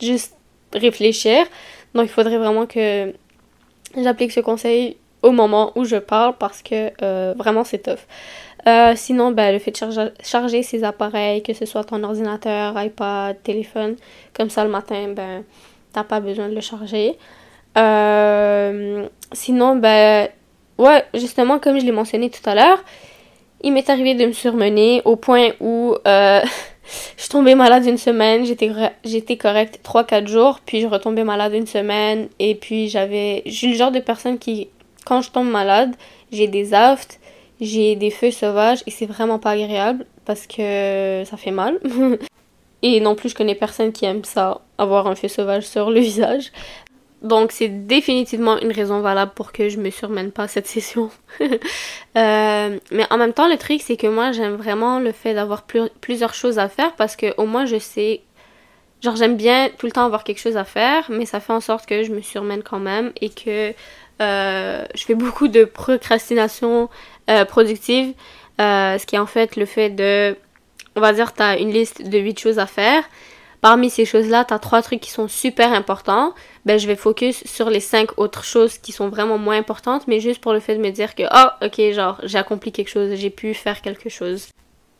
juste 0.01 0.35
réfléchir. 0.75 1.45
Donc, 1.95 2.05
il 2.05 2.11
faudrait 2.11 2.39
vraiment 2.39 2.67
que 2.67 3.13
j'applique 3.97 4.33
ce 4.33 4.41
conseil 4.41 4.97
au 5.23 5.31
moment 5.31 5.73
où 5.77 5.85
je 5.85 5.97
parle 5.97 6.35
parce 6.39 6.63
que 6.63 6.91
euh, 7.03 7.35
vraiment 7.37 7.65
c'est 7.65 7.79
tough. 7.79 8.01
Euh, 8.67 8.93
sinon, 8.95 9.33
ben, 9.33 9.53
le 9.53 9.59
fait 9.59 9.73
de 9.73 10.13
charger, 10.23 10.63
ses 10.63 10.85
appareils, 10.85 11.43
que 11.43 11.53
ce 11.53 11.67
soit 11.67 11.85
ton 11.85 12.03
ordinateur, 12.05 12.81
iPad, 12.81 13.43
téléphone, 13.43 13.97
comme 14.35 14.51
ça 14.51 14.65
le 14.65 14.71
matin, 14.71 15.13
ben, 15.15 15.43
t'as 15.93 16.05
pas 16.05 16.21
besoin 16.21 16.49
de 16.49 16.55
le 16.55 16.61
charger. 16.61 17.17
Euh, 17.77 19.07
sinon, 19.33 19.77
ben, 19.77 20.29
ouais, 20.79 21.05
justement, 21.15 21.59
comme 21.59 21.79
je 21.79 21.85
l'ai 21.85 21.93
mentionné 21.93 22.31
tout 22.31 22.49
à 22.49 22.55
l'heure, 22.55 22.85
il 23.63 23.73
m'est 23.73 23.89
arrivé 23.91 24.15
de 24.15 24.27
me 24.27 24.33
surmener 24.33 25.03
au 25.05 25.17
point 25.17 25.51
où 25.61 25.97
euh, 26.07 26.41
je 27.17 27.23
suis 27.23 27.55
malade 27.55 27.87
une 27.87 27.99
semaine, 27.99 28.45
j'étais, 28.45 29.37
correcte 29.37 29.81
3-4 29.85 30.27
jours, 30.27 30.61
puis 30.65 30.81
je 30.81 30.87
retombais 30.87 31.25
malade 31.25 31.55
une 31.55 31.67
semaine, 31.67 32.29
et 32.39 32.55
puis 32.55 32.89
j'avais. 32.89 33.43
Suis 33.47 33.69
le 33.69 33.77
genre 33.77 33.93
de 33.93 34.01
personne 34.01 34.39
qui, 34.39 34.69
quand 35.05 35.23
je 35.23 35.31
tombe 35.31 35.49
malade, 35.49 35.95
j'ai 36.31 36.49
des 36.49 36.75
aftes 36.75 37.21
j'ai 37.63 37.95
des 37.95 38.11
feux 38.11 38.33
sauvages 38.33 38.83
et 38.87 38.91
c'est 38.91 39.07
vraiment 39.07 39.39
pas 39.39 39.51
agréable 39.51 40.05
parce 40.25 40.47
que 40.47 41.23
ça 41.25 41.37
fait 41.37 41.53
mal. 41.53 41.79
et 42.83 43.01
non 43.01 43.15
plus, 43.15 43.31
je 43.31 43.35
connais 43.37 43.55
personne 43.55 43.93
qui 43.93 44.05
aime 44.05 44.25
ça, 44.25 44.61
avoir 44.79 45.07
un 45.07 45.15
feu 45.15 45.29
sauvage 45.29 45.63
sur 45.63 45.91
le 45.91 46.01
visage. 46.11 46.51
Donc 47.23 47.53
c'est 47.53 47.69
définitivement 47.69 48.59
une 48.61 48.73
raison 48.73 49.01
valable 49.01 49.33
pour 49.35 49.53
que 49.53 49.69
je 49.69 49.79
me 49.79 49.91
surmène 49.91 50.33
pas 50.33 50.49
cette 50.49 50.67
session. 50.75 51.11
Euh, 52.17 52.79
mais 52.91 53.07
en 53.11 53.17
même 53.17 53.33
temps, 53.33 53.49
le 53.49 53.57
truc 53.57 53.81
c'est 53.83 53.97
que 53.97 54.07
moi 54.07 54.33
j'aime 54.33 54.57
vraiment 54.57 54.99
le 54.99 55.13
fait 55.13 55.33
d'avoir 55.33 55.65
plusieurs 56.01 56.35
choses 56.35 56.59
à 56.59 56.69
faire 56.69 56.93
parce 56.97 57.17
que 57.17 57.35
au 57.39 57.47
moins 57.47 57.65
je 57.65 57.79
sais 57.79 58.21
genre 59.01 59.17
j'aime 59.17 59.37
bien 59.37 59.71
tout 59.79 59.87
le 59.87 59.93
temps 59.93 60.05
avoir 60.05 60.23
quelque 60.25 60.41
chose 60.41 60.57
à 60.57 60.65
faire, 60.65 61.05
mais 61.09 61.25
ça 61.25 61.41
fait 61.41 61.53
en 61.53 61.61
sorte 61.61 61.87
que 61.87 62.03
je 62.03 62.13
me 62.13 62.21
surmène 62.21 62.63
quand 62.63 62.79
même 62.79 63.13
et 63.21 63.31
que 63.31 63.73
euh, 64.21 64.85
je 64.95 65.05
fais 65.05 65.15
beaucoup 65.15 65.49
de 65.49 65.65
procrastination 65.65 66.91
euh, 67.31 67.45
productive, 67.45 68.13
ce 68.59 69.07
qui 69.07 69.17
est 69.17 69.19
en 69.19 69.27
fait 69.27 69.57
le 69.57 69.65
fait 69.65 69.91
de, 69.91 70.37
on 70.97 71.01
va 71.01 71.13
dire, 71.13 71.33
tu 71.35 71.43
as 71.43 71.59
une 71.59 71.71
liste 71.71 72.09
de 72.09 72.19
8 72.19 72.39
choses 72.39 72.59
à 72.59 72.67
faire. 72.67 73.05
Parmi 73.63 73.91
ces 73.91 74.05
choses-là, 74.05 74.45
tu 74.45 74.53
as 74.53 74.59
trois 74.59 74.83
trucs 74.83 75.01
qui 75.01 75.13
sont 75.13 75.29
super 75.29 75.73
importants. 75.73 76.35
Ben, 76.67 76.81
je 76.81 76.89
vais 76.89 76.97
focus 76.97 77.45
sur 77.47 77.71
les 77.71 77.79
cinq 77.79 78.19
autres 78.19 78.43
choses 78.43 78.77
qui 78.77 78.91
sont 78.91 79.09
vraiment 79.09 79.39
moins 79.39 79.57
importantes, 79.57 80.09
mais 80.09 80.19
juste 80.19 80.41
pour 80.41 80.53
le 80.53 80.59
fait 80.59 80.75
de 80.75 80.81
me 80.81 80.91
dire 80.91 81.15
que, 81.15 81.23
oh, 81.33 81.65
ok, 81.65 81.93
genre, 81.93 82.21
j'ai 82.25 82.39
accompli 82.39 82.73
quelque 82.73 82.91
chose, 82.91 83.15
j'ai 83.15 83.31
pu 83.31 83.55
faire 83.55 83.81
quelque 83.81 84.09
chose. 84.09 84.49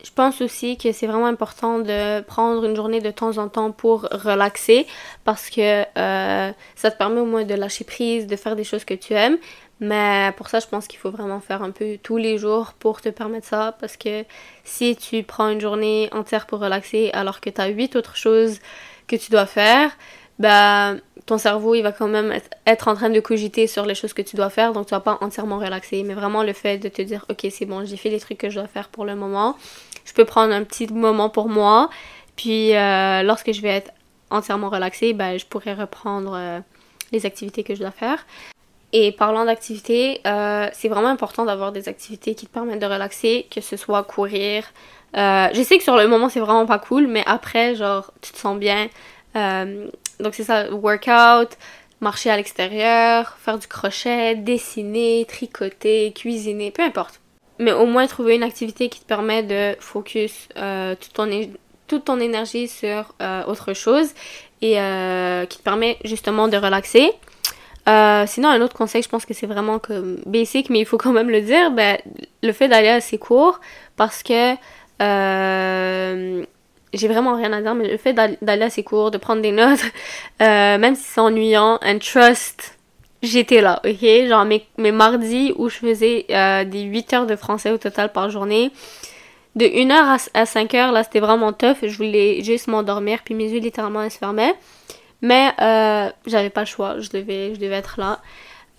Je 0.01 0.11
pense 0.11 0.41
aussi 0.41 0.77
que 0.77 0.93
c'est 0.93 1.07
vraiment 1.07 1.27
important 1.27 1.79
de 1.79 2.21
prendre 2.21 2.63
une 2.63 2.75
journée 2.75 3.01
de 3.01 3.11
temps 3.11 3.37
en 3.37 3.49
temps 3.49 3.71
pour 3.71 4.01
relaxer 4.11 4.87
parce 5.25 5.49
que 5.49 5.83
euh, 5.97 6.51
ça 6.75 6.91
te 6.91 6.97
permet 6.97 7.19
au 7.21 7.25
moins 7.25 7.43
de 7.43 7.55
lâcher 7.55 7.85
prise, 7.85 8.27
de 8.27 8.35
faire 8.37 8.55
des 8.55 8.65
choses 8.65 8.85
que 8.85 8.93
tu 8.93 9.13
aimes. 9.13 9.37
Mais 9.83 10.31
pour 10.37 10.47
ça, 10.47 10.61
je 10.61 10.67
pense 10.67 10.87
qu'il 10.87 10.97
faut 10.97 11.11
vraiment 11.11 11.41
faire 11.41 11.61
un 11.61 11.71
peu 11.71 11.97
tous 12.01 12.15
les 12.15 12.37
jours 12.37 12.71
pour 12.79 13.01
te 13.01 13.09
permettre 13.09 13.47
ça. 13.47 13.75
Parce 13.81 13.97
que 13.97 14.23
si 14.63 14.95
tu 14.95 15.23
prends 15.23 15.49
une 15.49 15.59
journée 15.59 16.07
entière 16.13 16.47
pour 16.47 16.59
relaxer 16.59 17.09
alors 17.11 17.41
que 17.41 17.49
tu 17.49 17.59
as 17.59 17.67
huit 17.67 17.97
autres 17.97 18.15
choses 18.15 18.59
que 19.07 19.17
tu 19.17 19.29
dois 19.29 19.45
faire, 19.45 19.91
bah 20.39 20.93
ton 21.25 21.37
cerveau 21.37 21.75
il 21.75 21.83
va 21.83 21.91
quand 21.91 22.07
même 22.07 22.33
être 22.65 22.87
en 22.87 22.95
train 22.95 23.09
de 23.09 23.19
cogiter 23.19 23.67
sur 23.67 23.85
les 23.85 23.93
choses 23.93 24.13
que 24.13 24.21
tu 24.21 24.37
dois 24.37 24.49
faire. 24.49 24.71
Donc 24.71 24.87
tu 24.87 24.91
vas 24.91 25.01
pas 25.01 25.17
entièrement 25.19 25.59
relaxer. 25.59 26.03
Mais 26.03 26.13
vraiment 26.13 26.43
le 26.43 26.53
fait 26.53 26.77
de 26.77 26.87
te 26.87 27.01
dire 27.01 27.25
ok 27.29 27.45
c'est 27.51 27.65
bon, 27.65 27.83
j'ai 27.83 27.97
fait 27.97 28.09
les 28.09 28.21
trucs 28.21 28.37
que 28.37 28.49
je 28.49 28.59
dois 28.59 28.69
faire 28.69 28.87
pour 28.87 29.03
le 29.03 29.15
moment. 29.15 29.57
je 30.05 30.13
peux 30.13 30.25
prendre 30.25 30.53
un 30.53 30.63
petit 30.63 30.87
moment 30.87 31.29
pour 31.29 31.49
moi. 31.49 31.89
Puis 32.37 32.73
euh, 32.73 33.21
lorsque 33.23 33.51
je 33.51 33.61
vais 33.61 33.69
être 33.69 33.91
entièrement 34.29 34.69
relaxée, 34.69 35.11
ben, 35.13 35.37
je 35.37 35.45
pourrais 35.45 35.73
reprendre 35.73 36.33
euh, 36.35 36.59
les 37.11 37.25
activités 37.25 37.63
que 37.63 37.75
je 37.75 37.81
dois 37.81 37.91
faire. 37.91 38.25
Et 38.93 39.11
parlant 39.11 39.43
d'activités, 39.45 40.21
euh, 40.25 40.67
c'est 40.71 40.87
vraiment 40.87 41.09
important 41.09 41.45
d'avoir 41.45 41.71
des 41.71 41.89
activités 41.89 42.35
qui 42.35 42.45
te 42.45 42.53
permettent 42.53 42.81
de 42.81 42.85
relaxer, 42.85 43.47
que 43.49 43.59
ce 43.59 43.75
soit 43.75 44.03
courir. 44.03 44.63
je 45.15 45.61
sais 45.65 45.77
que 45.77 45.83
sur 45.83 45.97
le 45.97 46.07
moment 46.07 46.29
c'est 46.29 46.39
vraiment 46.39 46.65
pas 46.65 46.79
cool, 46.79 47.07
mais 47.07 47.23
après, 47.25 47.75
genre, 47.75 48.13
tu 48.21 48.31
te 48.31 48.37
sens 48.37 48.57
bien. 48.57 48.87
donc 49.33 50.33
c'est 50.35 50.43
ça, 50.43 50.71
workout, 50.71 51.57
marcher 52.03 52.29
à 52.29 52.37
l'extérieur, 52.37 53.35
faire 53.39 53.57
du 53.57 53.67
crochet, 53.67 54.35
dessiner, 54.35 55.25
tricoter, 55.27 56.11
cuisiner, 56.13 56.69
peu 56.69 56.83
importe. 56.83 57.19
Mais 57.57 57.71
au 57.71 57.85
moins 57.85 58.05
trouver 58.05 58.35
une 58.35 58.43
activité 58.43 58.89
qui 58.89 58.99
te 58.99 59.05
permet 59.05 59.41
de 59.41 59.75
focus 59.79 60.49
euh, 60.57 60.95
toute, 60.95 61.13
ton, 61.13 61.29
toute 61.87 62.05
ton 62.05 62.19
énergie 62.19 62.67
sur 62.67 63.13
euh, 63.21 63.43
autre 63.45 63.73
chose 63.73 64.09
et 64.61 64.79
euh, 64.79 65.45
qui 65.45 65.57
te 65.57 65.63
permet 65.63 65.97
justement 66.03 66.47
de 66.47 66.57
relaxer. 66.57 67.11
Sinon, 67.85 68.49
un 68.49 68.61
autre 68.61 68.75
conseil, 68.75 69.03
je 69.03 69.09
pense 69.09 69.25
que 69.25 69.33
c'est 69.33 69.47
vraiment 69.47 69.79
comme 69.79 70.17
basic, 70.25 70.69
mais 70.69 70.79
il 70.79 70.85
faut 70.85 70.97
quand 70.97 71.11
même 71.11 71.29
le 71.29 71.41
dire, 71.41 71.71
ben, 71.71 71.97
le 72.41 72.51
fait 72.53 72.67
d'aller 72.67 72.89
à 72.89 73.01
ses 73.01 73.17
cours 73.17 73.59
parce 73.95 74.23
que 74.23 74.55
j'ai 76.93 77.07
vraiment 77.07 77.35
rien 77.35 77.51
à 77.53 77.61
dire, 77.61 77.75
mais 77.75 77.89
le 77.89 77.97
fait 77.97 78.13
d'aller 78.13 78.63
à 78.63 78.69
ses 78.69 78.83
cours, 78.83 79.11
de 79.11 79.17
prendre 79.17 79.41
des 79.41 79.51
notes, 79.51 79.81
euh, 80.41 80.77
même 80.77 80.95
si 80.95 81.03
c'est 81.03 81.21
ennuyant, 81.21 81.79
and 81.83 81.99
trust, 81.99 82.77
j'étais 83.21 83.61
là, 83.61 83.81
ok? 83.85 84.27
Genre 84.27 84.45
mes, 84.45 84.65
mes 84.77 84.91
mardis 84.91 85.53
où 85.57 85.69
je 85.69 85.77
faisais 85.77 86.25
euh, 86.29 86.63
des 86.63 86.81
8 86.81 87.13
heures 87.13 87.25
de 87.25 87.35
français 87.35 87.71
au 87.71 87.77
total 87.77 88.11
par 88.11 88.29
journée, 88.29 88.71
de 89.55 89.65
1 89.65 89.91
heure 89.91 90.17
à, 90.33 90.45
5 90.45 90.73
heures, 90.75 90.91
là 90.91 91.03
c'était 91.03 91.19
vraiment 91.19 91.53
tough, 91.53 91.77
je 91.83 91.97
voulais 91.97 92.43
juste 92.43 92.67
m'endormir, 92.67 93.19
puis 93.23 93.33
mes 93.33 93.49
yeux 93.49 93.59
littéralement 93.59 94.07
se 94.09 94.17
fermaient. 94.17 94.53
Mais 95.23 95.51
euh, 95.61 96.11
j'avais 96.27 96.49
pas 96.49 96.61
le 96.61 96.67
choix, 96.67 96.99
je 96.99 97.09
devais, 97.09 97.55
je 97.55 97.59
devais 97.59 97.77
être 97.77 97.95
là. 97.97 98.19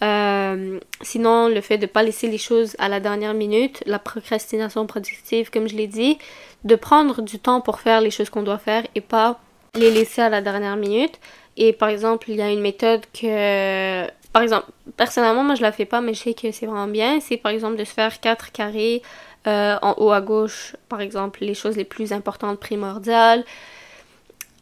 Euh, 0.02 0.78
sinon, 1.00 1.48
le 1.48 1.60
fait 1.62 1.78
de 1.78 1.86
pas 1.86 2.02
laisser 2.02 2.28
les 2.28 2.36
choses 2.38 2.76
à 2.78 2.90
la 2.90 3.00
dernière 3.00 3.32
minute, 3.32 3.82
la 3.86 3.98
procrastination 3.98 4.86
productive, 4.86 5.50
comme 5.50 5.66
je 5.68 5.74
l'ai 5.74 5.86
dit, 5.86 6.18
de 6.64 6.76
prendre 6.76 7.22
du 7.22 7.38
temps 7.38 7.62
pour 7.62 7.80
faire 7.80 8.02
les 8.02 8.10
choses 8.10 8.28
qu'on 8.28 8.42
doit 8.42 8.58
faire 8.58 8.86
et 8.94 9.00
pas 9.00 9.40
les 9.74 9.90
laisser 9.90 10.20
à 10.20 10.28
la 10.28 10.42
dernière 10.42 10.76
minute. 10.76 11.18
Et 11.56 11.72
par 11.72 11.88
exemple, 11.88 12.30
il 12.30 12.36
y 12.36 12.42
a 12.42 12.50
une 12.50 12.60
méthode 12.60 13.00
que, 13.18 14.06
par 14.32 14.42
exemple, 14.42 14.66
personnellement, 14.98 15.44
moi 15.44 15.54
je 15.54 15.62
la 15.62 15.72
fais 15.72 15.86
pas, 15.86 16.02
mais 16.02 16.12
je 16.12 16.20
sais 16.20 16.34
que 16.34 16.52
c'est 16.52 16.66
vraiment 16.66 16.88
bien. 16.88 17.20
C'est 17.20 17.38
par 17.38 17.52
exemple 17.52 17.76
de 17.76 17.84
se 17.84 17.94
faire 17.94 18.20
quatre 18.20 18.52
carrés 18.52 19.00
euh, 19.46 19.76
en 19.80 19.94
haut 19.96 20.10
à 20.12 20.20
gauche, 20.20 20.76
par 20.90 21.00
exemple, 21.00 21.38
les 21.42 21.54
choses 21.54 21.76
les 21.78 21.84
plus 21.84 22.12
importantes, 22.12 22.60
primordiales. 22.60 23.44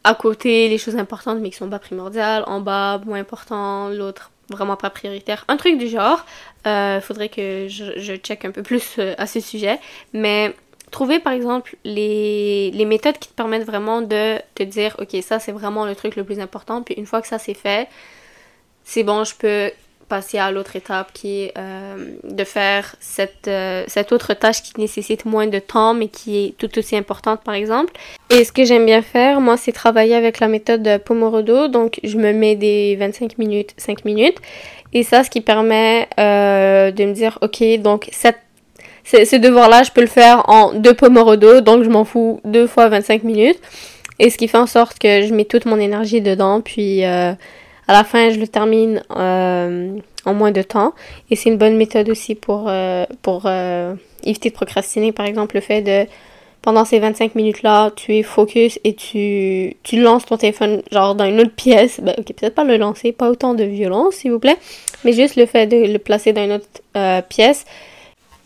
À 0.04 0.14
côté, 0.14 0.68
les 0.68 0.78
choses 0.78 0.96
importantes 0.96 1.38
mais 1.40 1.50
qui 1.50 1.56
sont 1.56 1.68
pas 1.68 1.78
primordiales. 1.78 2.44
En 2.46 2.60
bas, 2.60 3.00
moins 3.06 3.20
important. 3.20 3.88
L'autre, 3.88 4.30
vraiment 4.48 4.76
pas 4.76 4.90
prioritaire. 4.90 5.44
Un 5.48 5.56
truc 5.56 5.78
du 5.78 5.88
genre. 5.88 6.24
Euh, 6.66 7.00
faudrait 7.00 7.28
que 7.28 7.66
je, 7.68 7.98
je 7.98 8.14
check 8.14 8.44
un 8.44 8.50
peu 8.50 8.62
plus 8.62 8.96
euh, 8.98 9.14
à 9.18 9.26
ce 9.26 9.40
sujet. 9.40 9.78
Mais 10.12 10.54
trouver 10.92 11.18
par 11.18 11.32
exemple 11.32 11.76
les, 11.84 12.70
les, 12.70 12.84
méthodes 12.84 13.18
qui 13.18 13.28
te 13.28 13.34
permettent 13.34 13.64
vraiment 13.64 14.02
de 14.02 14.38
te 14.54 14.62
dire 14.62 14.94
ok 15.00 15.16
ça 15.22 15.38
c'est 15.40 15.50
vraiment 15.50 15.86
le 15.86 15.96
truc 15.96 16.16
le 16.16 16.22
plus 16.22 16.38
important 16.38 16.82
puis 16.82 16.94
une 16.94 17.06
fois 17.06 17.22
que 17.22 17.26
ça 17.26 17.38
c'est 17.38 17.54
fait 17.54 17.88
c'est 18.84 19.02
bon 19.02 19.24
je 19.24 19.34
peux 19.34 19.70
passer 20.12 20.36
à 20.36 20.50
l'autre 20.50 20.76
étape 20.76 21.10
qui 21.14 21.44
est 21.44 21.54
euh, 21.56 21.96
de 22.22 22.44
faire 22.44 22.96
cette, 23.00 23.48
euh, 23.48 23.82
cette 23.86 24.12
autre 24.12 24.34
tâche 24.34 24.62
qui 24.62 24.78
nécessite 24.78 25.24
moins 25.24 25.46
de 25.46 25.58
temps 25.58 25.94
mais 25.94 26.08
qui 26.08 26.30
est 26.44 26.58
tout 26.58 26.78
aussi 26.78 26.94
importante 26.96 27.40
par 27.42 27.54
exemple. 27.54 27.94
Et 28.28 28.44
ce 28.44 28.52
que 28.52 28.66
j'aime 28.66 28.84
bien 28.84 29.00
faire, 29.00 29.40
moi, 29.40 29.56
c'est 29.56 29.72
travailler 29.72 30.14
avec 30.14 30.38
la 30.38 30.48
méthode 30.48 30.82
de 30.82 30.98
Pomodoro. 30.98 31.68
Donc, 31.68 31.98
je 32.04 32.18
me 32.18 32.32
mets 32.32 32.56
des 32.56 32.94
25 32.96 33.38
minutes, 33.38 33.72
5 33.78 34.04
minutes. 34.04 34.36
Et 34.92 35.02
ça, 35.02 35.24
ce 35.24 35.30
qui 35.30 35.40
permet 35.40 36.08
euh, 36.20 36.90
de 36.90 37.04
me 37.06 37.14
dire, 37.14 37.38
ok, 37.40 37.62
donc 37.80 38.10
cette 38.12 38.40
ce 39.04 39.36
devoir-là, 39.36 39.82
je 39.82 39.90
peux 39.90 40.02
le 40.02 40.06
faire 40.20 40.48
en 40.48 40.74
deux 40.74 40.94
Pomodoro, 40.94 41.62
donc 41.62 41.84
je 41.84 41.88
m'en 41.88 42.04
fous 42.04 42.40
deux 42.44 42.66
fois 42.66 42.88
25 42.88 43.24
minutes. 43.24 43.60
Et 44.18 44.28
ce 44.28 44.36
qui 44.36 44.46
fait 44.46 44.58
en 44.58 44.66
sorte 44.66 44.98
que 44.98 45.22
je 45.26 45.32
mets 45.34 45.46
toute 45.46 45.64
mon 45.64 45.80
énergie 45.80 46.20
dedans, 46.20 46.60
puis 46.60 47.02
à 47.88 47.92
la 47.92 48.04
fin, 48.04 48.30
je 48.30 48.38
le 48.38 48.46
termine 48.48 49.02
euh, 49.16 49.96
en 50.24 50.34
moins 50.34 50.50
de 50.50 50.62
temps. 50.62 50.94
Et 51.30 51.36
c'est 51.36 51.50
une 51.50 51.58
bonne 51.58 51.76
méthode 51.76 52.08
aussi 52.08 52.34
pour, 52.34 52.66
euh, 52.68 53.04
pour 53.22 53.46
éviter 54.24 54.50
de 54.50 54.54
procrastiner. 54.54 55.12
Par 55.12 55.26
exemple, 55.26 55.56
le 55.56 55.60
fait 55.60 55.82
de, 55.82 56.08
pendant 56.62 56.84
ces 56.84 56.98
25 56.98 57.34
minutes-là, 57.34 57.90
tu 57.96 58.16
es 58.16 58.22
focus 58.22 58.78
et 58.84 58.94
tu, 58.94 59.76
tu 59.82 60.00
lances 60.00 60.26
ton 60.26 60.36
téléphone 60.36 60.82
genre 60.92 61.14
dans 61.14 61.24
une 61.24 61.40
autre 61.40 61.54
pièce. 61.54 62.00
Ben, 62.00 62.14
ok, 62.18 62.26
peut-être 62.34 62.54
pas 62.54 62.64
le 62.64 62.76
lancer, 62.76 63.12
pas 63.12 63.30
autant 63.30 63.54
de 63.54 63.64
violence, 63.64 64.14
s'il 64.14 64.32
vous 64.32 64.38
plaît. 64.38 64.58
Mais 65.04 65.12
juste 65.12 65.36
le 65.36 65.46
fait 65.46 65.66
de 65.66 65.92
le 65.92 65.98
placer 65.98 66.32
dans 66.32 66.44
une 66.44 66.52
autre 66.52 67.28
pièce 67.28 67.64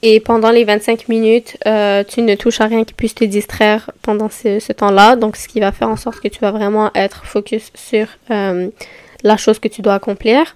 et 0.03 0.21
pendant 0.21 0.51
les 0.51 0.65
25 0.65 1.09
minutes, 1.09 1.57
euh, 1.67 2.05
tu 2.05 2.23
ne 2.23 2.35
touches 2.35 2.61
à 2.61 2.67
rien 2.67 2.85
qui 2.85 2.95
puisse 2.95 3.15
te 3.15 3.25
distraire 3.25 3.91
pendant 4.03 4.29
ce, 4.29 4.73
temps-là. 4.73 5.17
Donc, 5.17 5.37
ce 5.37 5.49
qui 5.49 5.59
va 5.59 5.73
faire 5.73 5.89
en 5.89 5.97
sorte 5.97 6.21
que 6.21 6.29
tu 6.29 6.39
vas 6.41 6.51
vraiment 6.51 6.91
être 6.95 7.25
focus 7.25 7.73
sur 7.75 8.07
euh, 8.31 8.69
la 9.23 9.37
chose 9.37 9.59
que 9.59 9.69
tu 9.69 9.83
dois 9.83 9.95
accomplir. 9.95 10.55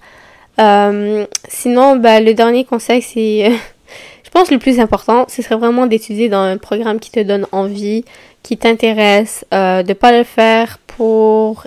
Euh, 0.59 1.25
sinon, 1.47 1.95
ben, 1.95 2.23
le 2.23 2.33
dernier 2.33 2.65
conseil, 2.65 3.01
c'est, 3.01 3.51
je 4.23 4.29
pense, 4.31 4.51
le 4.51 4.59
plus 4.59 4.79
important, 4.79 5.25
ce 5.27 5.41
serait 5.41 5.55
vraiment 5.55 5.87
d'étudier 5.87 6.29
dans 6.29 6.41
un 6.41 6.57
programme 6.57 6.99
qui 6.99 7.11
te 7.11 7.19
donne 7.19 7.47
envie, 7.51 8.05
qui 8.43 8.57
t'intéresse, 8.57 9.45
de 9.51 9.87
ne 9.87 9.93
pas 9.93 10.11
le 10.11 10.23
faire 10.23 10.77
pour 10.87 11.65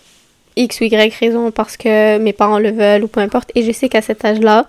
X 0.56 0.80
ou 0.80 0.84
Y 0.84 1.14
raison 1.18 1.50
parce 1.50 1.76
que 1.76 2.18
mes 2.18 2.32
parents 2.32 2.58
le 2.58 2.70
veulent 2.70 3.04
ou 3.04 3.08
peu 3.08 3.20
importe. 3.20 3.50
Et 3.54 3.62
je 3.62 3.72
sais 3.72 3.88
qu'à 3.88 4.02
cet 4.02 4.24
âge-là, 4.24 4.66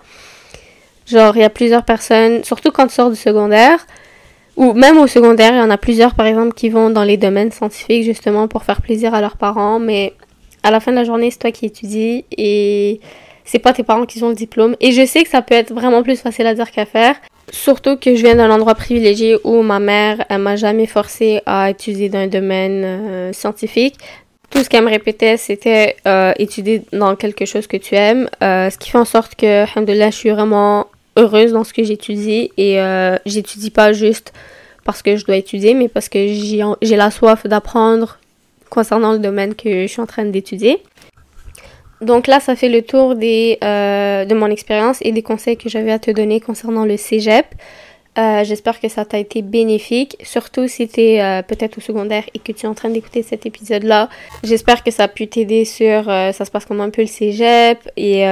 Genre, 1.06 1.36
il 1.36 1.42
y 1.42 1.44
a 1.44 1.50
plusieurs 1.50 1.84
personnes, 1.84 2.42
surtout 2.42 2.72
quand 2.72 2.88
tu 2.88 2.94
sors 2.94 3.10
du 3.10 3.16
secondaire, 3.16 3.86
ou 4.56 4.72
même 4.72 4.98
au 4.98 5.06
secondaire, 5.06 5.52
il 5.52 5.58
y 5.58 5.62
en 5.62 5.70
a 5.70 5.78
plusieurs, 5.78 6.14
par 6.14 6.26
exemple, 6.26 6.52
qui 6.54 6.68
vont 6.68 6.90
dans 6.90 7.04
les 7.04 7.16
domaines 7.16 7.52
scientifiques 7.52 8.04
justement 8.04 8.48
pour 8.48 8.64
faire 8.64 8.82
plaisir 8.82 9.14
à 9.14 9.20
leurs 9.20 9.36
parents, 9.36 9.78
mais 9.78 10.14
à 10.66 10.72
la 10.72 10.80
fin 10.80 10.90
de 10.90 10.96
la 10.96 11.04
journée, 11.04 11.30
c'est 11.30 11.38
toi 11.38 11.52
qui 11.52 11.64
étudies 11.64 12.24
et 12.36 12.98
c'est 13.44 13.60
pas 13.60 13.72
tes 13.72 13.84
parents 13.84 14.04
qui 14.04 14.20
ont 14.24 14.30
le 14.30 14.34
diplôme. 14.34 14.74
Et 14.80 14.90
je 14.90 15.06
sais 15.06 15.22
que 15.22 15.28
ça 15.28 15.40
peut 15.40 15.54
être 15.54 15.72
vraiment 15.72 16.02
plus 16.02 16.20
facile 16.20 16.44
à 16.48 16.54
dire 16.54 16.72
qu'à 16.72 16.84
faire. 16.86 17.14
Surtout 17.52 17.96
que 17.96 18.16
je 18.16 18.22
viens 18.22 18.34
d'un 18.34 18.50
endroit 18.50 18.74
privilégié 18.74 19.36
où 19.44 19.62
ma 19.62 19.78
mère, 19.78 20.24
elle 20.28 20.40
m'a 20.40 20.56
jamais 20.56 20.86
forcé 20.86 21.40
à 21.46 21.70
étudier 21.70 22.08
dans 22.08 22.18
un 22.18 22.26
domaine 22.26 22.82
euh, 22.84 23.32
scientifique. 23.32 23.94
Tout 24.50 24.64
ce 24.64 24.68
qu'elle 24.68 24.82
me 24.82 24.90
répétait, 24.90 25.36
c'était 25.36 25.94
euh, 26.08 26.32
étudier 26.36 26.82
dans 26.92 27.14
quelque 27.14 27.44
chose 27.44 27.68
que 27.68 27.76
tu 27.76 27.94
aimes. 27.94 28.28
Euh, 28.42 28.68
ce 28.68 28.76
qui 28.76 28.90
fait 28.90 28.98
en 28.98 29.04
sorte 29.04 29.36
que, 29.36 29.70
alhamdoulilah, 29.72 30.10
je 30.10 30.16
suis 30.16 30.30
vraiment 30.30 30.86
heureuse 31.16 31.52
dans 31.52 31.62
ce 31.62 31.72
que 31.72 31.84
j'étudie 31.84 32.50
et 32.56 32.78
j'étudie 33.24 33.70
pas 33.70 33.92
juste 33.92 34.32
parce 34.84 35.02
que 35.02 35.16
je 35.16 35.24
dois 35.24 35.36
étudier, 35.36 35.74
mais 35.74 35.88
parce 35.88 36.08
que 36.08 36.18
j'ai 36.26 36.96
la 36.96 37.10
soif 37.12 37.46
d'apprendre 37.46 38.18
concernant 38.70 39.12
le 39.12 39.18
domaine 39.18 39.54
que 39.54 39.82
je 39.82 39.86
suis 39.86 40.00
en 40.00 40.06
train 40.06 40.24
d'étudier. 40.24 40.82
Donc 42.00 42.26
là, 42.26 42.40
ça 42.40 42.56
fait 42.56 42.68
le 42.68 42.82
tour 42.82 43.14
des, 43.14 43.58
euh, 43.64 44.24
de 44.24 44.34
mon 44.34 44.48
expérience 44.48 44.98
et 45.00 45.12
des 45.12 45.22
conseils 45.22 45.56
que 45.56 45.68
j'avais 45.68 45.92
à 45.92 45.98
te 45.98 46.10
donner 46.10 46.40
concernant 46.40 46.84
le 46.84 46.96
cégep. 46.96 47.46
Euh, 48.18 48.44
j'espère 48.44 48.80
que 48.80 48.88
ça 48.88 49.04
t'a 49.04 49.18
été 49.18 49.42
bénéfique, 49.42 50.16
surtout 50.22 50.68
si 50.68 50.88
tu 50.88 51.00
es 51.00 51.42
peut-être 51.42 51.76
au 51.76 51.80
secondaire 51.82 52.24
et 52.32 52.38
que 52.38 52.50
tu 52.50 52.64
es 52.64 52.68
en 52.68 52.72
train 52.72 52.88
d'écouter 52.88 53.22
cet 53.22 53.44
épisode-là. 53.44 54.08
J'espère 54.42 54.82
que 54.82 54.90
ça 54.90 55.04
a 55.04 55.08
pu 55.08 55.26
t'aider 55.26 55.66
sur 55.66 56.04
ça 56.06 56.32
se 56.32 56.50
passe 56.50 56.64
comment 56.64 56.84
un 56.84 56.90
peu 56.90 57.02
le 57.02 57.08
cégep 57.08 57.78
et 57.96 58.24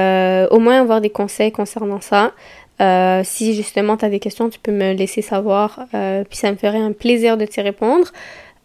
au 0.49 0.59
moins 0.59 0.81
avoir 0.81 1.01
des 1.01 1.11
conseils 1.11 1.51
concernant 1.51 2.01
ça. 2.01 2.33
Euh, 2.81 3.21
si 3.23 3.55
justement 3.55 3.95
tu 3.95 4.05
as 4.05 4.09
des 4.09 4.19
questions, 4.19 4.49
tu 4.49 4.59
peux 4.59 4.71
me 4.71 4.93
laisser 4.93 5.21
savoir, 5.21 5.85
euh, 5.93 6.23
puis 6.29 6.37
ça 6.37 6.51
me 6.51 6.57
ferait 6.57 6.79
un 6.79 6.91
plaisir 6.91 7.37
de 7.37 7.45
t'y 7.45 7.61
répondre. 7.61 8.11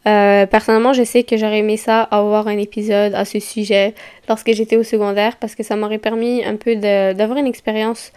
Euh, 0.06 0.46
personnellement, 0.46 0.92
je 0.92 1.04
sais 1.04 1.24
que 1.24 1.36
j'aurais 1.36 1.58
aimé 1.58 1.76
ça 1.76 2.02
avoir 2.02 2.48
un 2.48 2.56
épisode 2.56 3.14
à 3.14 3.24
ce 3.24 3.38
sujet 3.38 3.94
lorsque 4.28 4.52
j'étais 4.52 4.76
au 4.76 4.82
secondaire 4.82 5.36
parce 5.36 5.54
que 5.54 5.62
ça 5.62 5.76
m'aurait 5.76 5.98
permis 5.98 6.44
un 6.44 6.56
peu 6.56 6.76
d'avoir 6.76 7.38
une 7.38 7.46
expérience 7.46 8.12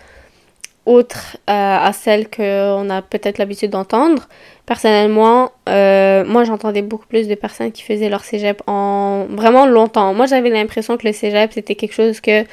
autre 0.85 1.37
à 1.47 1.91
celle 1.93 2.29
qu'on 2.29 2.89
a 2.89 3.01
peut-être 3.01 3.37
l'habitude 3.37 3.71
d'entendre. 3.71 4.27
Personnellement, 4.65 5.51
moi 5.67 6.43
j'entendais 6.45 6.81
beaucoup 6.81 7.07
plus 7.07 7.27
de 7.27 7.35
personnes 7.35 7.71
qui 7.71 7.83
faisaient 7.83 8.09
leur 8.09 8.23
cégep 8.23 8.61
en 8.67 9.25
vraiment 9.29 9.65
longtemps. 9.65 10.13
Moi 10.13 10.25
j'avais 10.25 10.49
l'impression 10.49 10.97
que 10.97 11.07
le 11.07 11.13
cégep 11.13 11.51
c'était 11.53 11.75
quelque 11.75 11.93
chose 11.93 12.21
que 12.21 12.45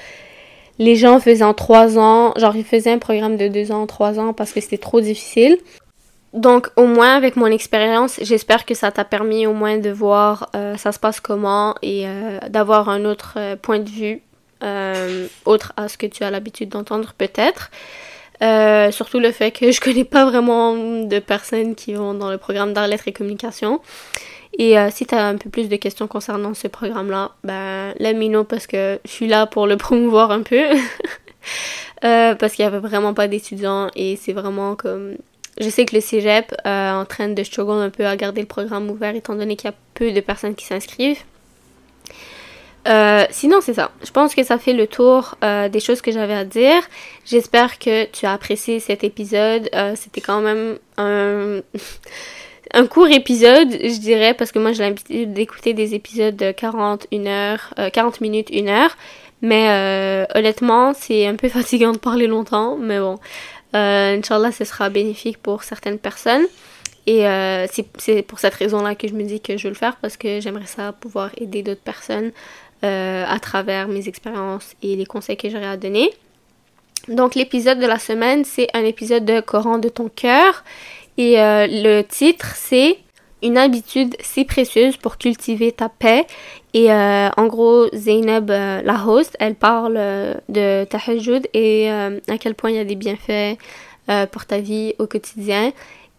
les 0.79 0.97
gens 0.97 1.21
faisaient 1.21 1.45
en 1.45 1.55
trois 1.55 1.99
ans, 1.99 2.33
genre 2.37 2.57
ils 2.57 2.65
faisaient 2.65 2.93
un 2.93 2.99
programme 2.99 3.37
de 3.37 3.49
deux 3.49 3.71
ans, 3.71 3.87
trois 3.87 4.19
ans 4.19 4.33
parce 4.33 4.53
que 4.53 4.61
c'était 4.61 4.79
trop 4.79 5.01
difficile. 5.01 5.59
Donc 6.33 6.69
au 6.77 6.87
moins 6.87 7.17
avec 7.17 7.35
mon 7.37 7.47
expérience, 7.47 8.21
j'espère 8.23 8.65
que 8.65 8.75
ça 8.75 8.93
t'a 8.93 9.05
permis 9.05 9.47
au 9.47 9.53
moins 9.53 9.79
de 9.79 9.91
voir 9.91 10.49
euh, 10.55 10.77
ça 10.77 10.93
se 10.93 11.01
passe 11.01 11.19
comment 11.19 11.75
et 11.83 12.07
euh, 12.07 12.39
d'avoir 12.49 12.89
un 12.89 13.05
autre 13.05 13.35
euh, 13.37 13.57
point 13.57 13.81
de 13.81 13.91
vue 13.91 14.23
autre 15.47 15.73
à 15.79 15.89
ce 15.89 15.97
que 15.97 16.05
tu 16.05 16.23
as 16.23 16.31
l'habitude 16.31 16.69
d'entendre 16.69 17.15
peut-être. 17.17 17.71
Surtout 18.93 19.19
le 19.19 19.33
fait 19.33 19.53
que 19.53 19.73
je 19.73 19.81
connais 19.81 20.05
pas 20.05 20.27
vraiment 20.27 20.75
de 20.75 21.19
personnes 21.19 21.75
qui 21.75 21.95
vont 21.95 22.13
dans 22.13 22.31
le 22.31 22.37
programme 22.37 22.75
d'art, 22.75 22.87
lettres 22.87 23.09
et 23.09 23.13
communication. 23.13 23.81
Et 24.59 24.75
si 24.91 25.07
tu 25.07 25.15
as 25.15 25.27
un 25.27 25.37
peu 25.37 25.49
plus 25.49 25.71
de 25.71 25.77
questions 25.77 26.07
concernant 26.07 26.53
ce 26.53 26.69
programme-là, 26.69 27.31
ben, 27.43 27.95
let 27.99 28.13
me 28.13 28.29
know 28.29 28.45
parce 28.45 28.67
que 28.67 29.01
je 29.07 29.11
suis 29.11 29.29
là 29.29 29.47
pour 29.47 29.67
le 29.67 29.77
promouvoir 29.79 30.31
un 30.31 30.43
peu. 30.43 30.63
Parce 32.03 32.53
qu'il 32.53 32.63
y 32.63 32.69
avait 32.69 32.81
vraiment 32.81 33.15
pas 33.15 33.29
d'étudiants 33.29 33.89
et 33.97 34.17
c'est 34.17 34.35
vraiment 34.35 34.77
comme... 34.77 35.17
Je 35.61 35.69
sais 35.69 35.85
que 35.85 35.95
le 35.95 36.01
cégep 36.01 36.55
est 36.65 36.91
en 36.91 37.05
train 37.05 37.29
de 37.29 37.43
struggle 37.45 37.83
un 37.83 37.91
peu 37.91 38.07
à 38.07 38.17
garder 38.17 38.41
le 38.41 38.47
programme 38.47 38.91
ouvert 38.91 39.15
étant 39.15 39.35
donné 39.35 39.57
qu'il 39.57 39.71
y 39.71 39.73
a 39.73 39.77
peu 39.95 40.11
de 40.11 40.21
personnes 40.21 40.55
qui 40.55 40.65
s'inscrivent. 40.65 41.23
Euh, 42.89 43.25
sinon, 43.31 43.61
c'est 43.61 43.75
ça. 43.75 43.91
Je 44.05 44.11
pense 44.11 44.35
que 44.35 44.43
ça 44.43 44.59
fait 44.59 44.73
le 44.73 44.87
tour 44.87 45.37
euh, 45.45 45.69
des 45.69 45.81
choses 45.81 46.01
que 46.01 46.13
j'avais 46.13 46.35
à 46.35 46.45
dire. 46.45 46.83
J'espère 47.27 47.79
que 47.79 48.07
tu 48.07 48.27
as 48.27 48.33
apprécié 48.33 48.81
cet 48.81 49.05
épisode. 49.05 49.69
Euh, 49.75 49.93
c'était 49.97 50.23
quand 50.23 50.41
même 50.41 50.79
un, 50.97 51.61
court 52.91 53.09
épisode, 53.09 53.71
je 53.71 54.01
dirais, 54.01 54.33
parce 54.33 54.53
que 54.53 54.59
moi 54.59 54.73
j'ai 54.73 54.83
l'habitude 54.83 55.35
d'écouter 55.35 55.75
des 55.75 55.95
épisodes 55.95 56.37
de 56.37 56.53
40, 56.53 57.07
1 57.13 57.27
heure, 57.27 57.75
40 57.93 58.21
minutes, 58.21 58.49
1 58.53 58.69
heure. 58.69 58.97
Mais 59.43 60.27
honnêtement, 60.35 60.93
c'est 60.95 61.27
un 61.27 61.37
peu 61.37 61.49
fatigant 61.51 61.93
de 61.93 61.99
parler 61.99 62.27
longtemps. 62.27 62.77
Mais 62.77 62.99
bon, 62.99 63.19
Inch'Allah, 63.73 64.53
ce 64.53 64.65
sera 64.65 64.89
bénéfique 64.91 65.39
pour 65.39 65.63
certaines 65.63 65.99
personnes. 65.99 66.45
Et 67.07 67.25
c'est 67.71 68.23
pour 68.23 68.39
cette 68.39 68.55
raison-là 68.55 68.95
que 68.95 69.09
je 69.09 69.15
me 69.15 69.23
dis 69.23 69.41
que 69.41 69.57
je 69.57 69.65
vais 69.65 69.69
le 69.71 69.75
faire 69.75 69.97
parce 69.97 70.17
que 70.17 70.41
j'aimerais 70.41 70.67
ça 70.67 70.93
pouvoir 70.93 71.31
aider 71.39 71.63
d'autres 71.63 71.81
personnes 71.81 72.33
euh, 72.83 73.27
à 73.29 73.39
travers 73.39 73.89
mes 73.89 74.09
expériences 74.09 74.75
et 74.83 74.97
les 74.97 75.05
conseils 75.05 75.37
que 75.37 75.51
j'aurais 75.51 75.67
à 75.67 75.77
donner. 75.77 76.11
Donc 77.09 77.35
l'épisode 77.35 77.79
de 77.79 77.85
la 77.85 77.99
semaine, 77.99 78.43
c'est 78.47 78.69
un 78.73 78.87
épisode 78.87 79.27
de 79.27 79.41
Coran 79.41 79.77
de 79.77 79.91
ton 79.91 80.09
cœur. 80.09 80.65
Et 81.19 81.39
euh, 81.39 81.67
le 81.69 82.01
titre, 82.01 82.55
c'est 82.57 82.97
Une 83.43 83.59
habitude 83.59 84.17
si 84.21 84.47
précieuse 84.47 84.97
pour 84.97 85.19
cultiver 85.19 85.73
ta 85.73 85.91
paix. 85.91 86.27
Et 86.73 86.93
euh, 86.93 87.29
en 87.37 87.47
gros, 87.47 87.89
Zainab, 87.95 88.51
la 88.51 89.05
host, 89.07 89.37
elle 89.41 89.55
parle 89.55 89.95
de 90.49 90.85
tahajjud 90.85 91.49
et 91.53 91.91
à 91.91 92.39
quel 92.39 92.55
point 92.55 92.71
il 92.71 92.77
y 92.77 92.81
a 92.81 92.85
des 92.85 92.97
bienfaits 92.97 93.59
pour 94.31 94.47
ta 94.47 94.59
vie 94.59 94.95
au 94.99 95.07
quotidien. 95.07 95.73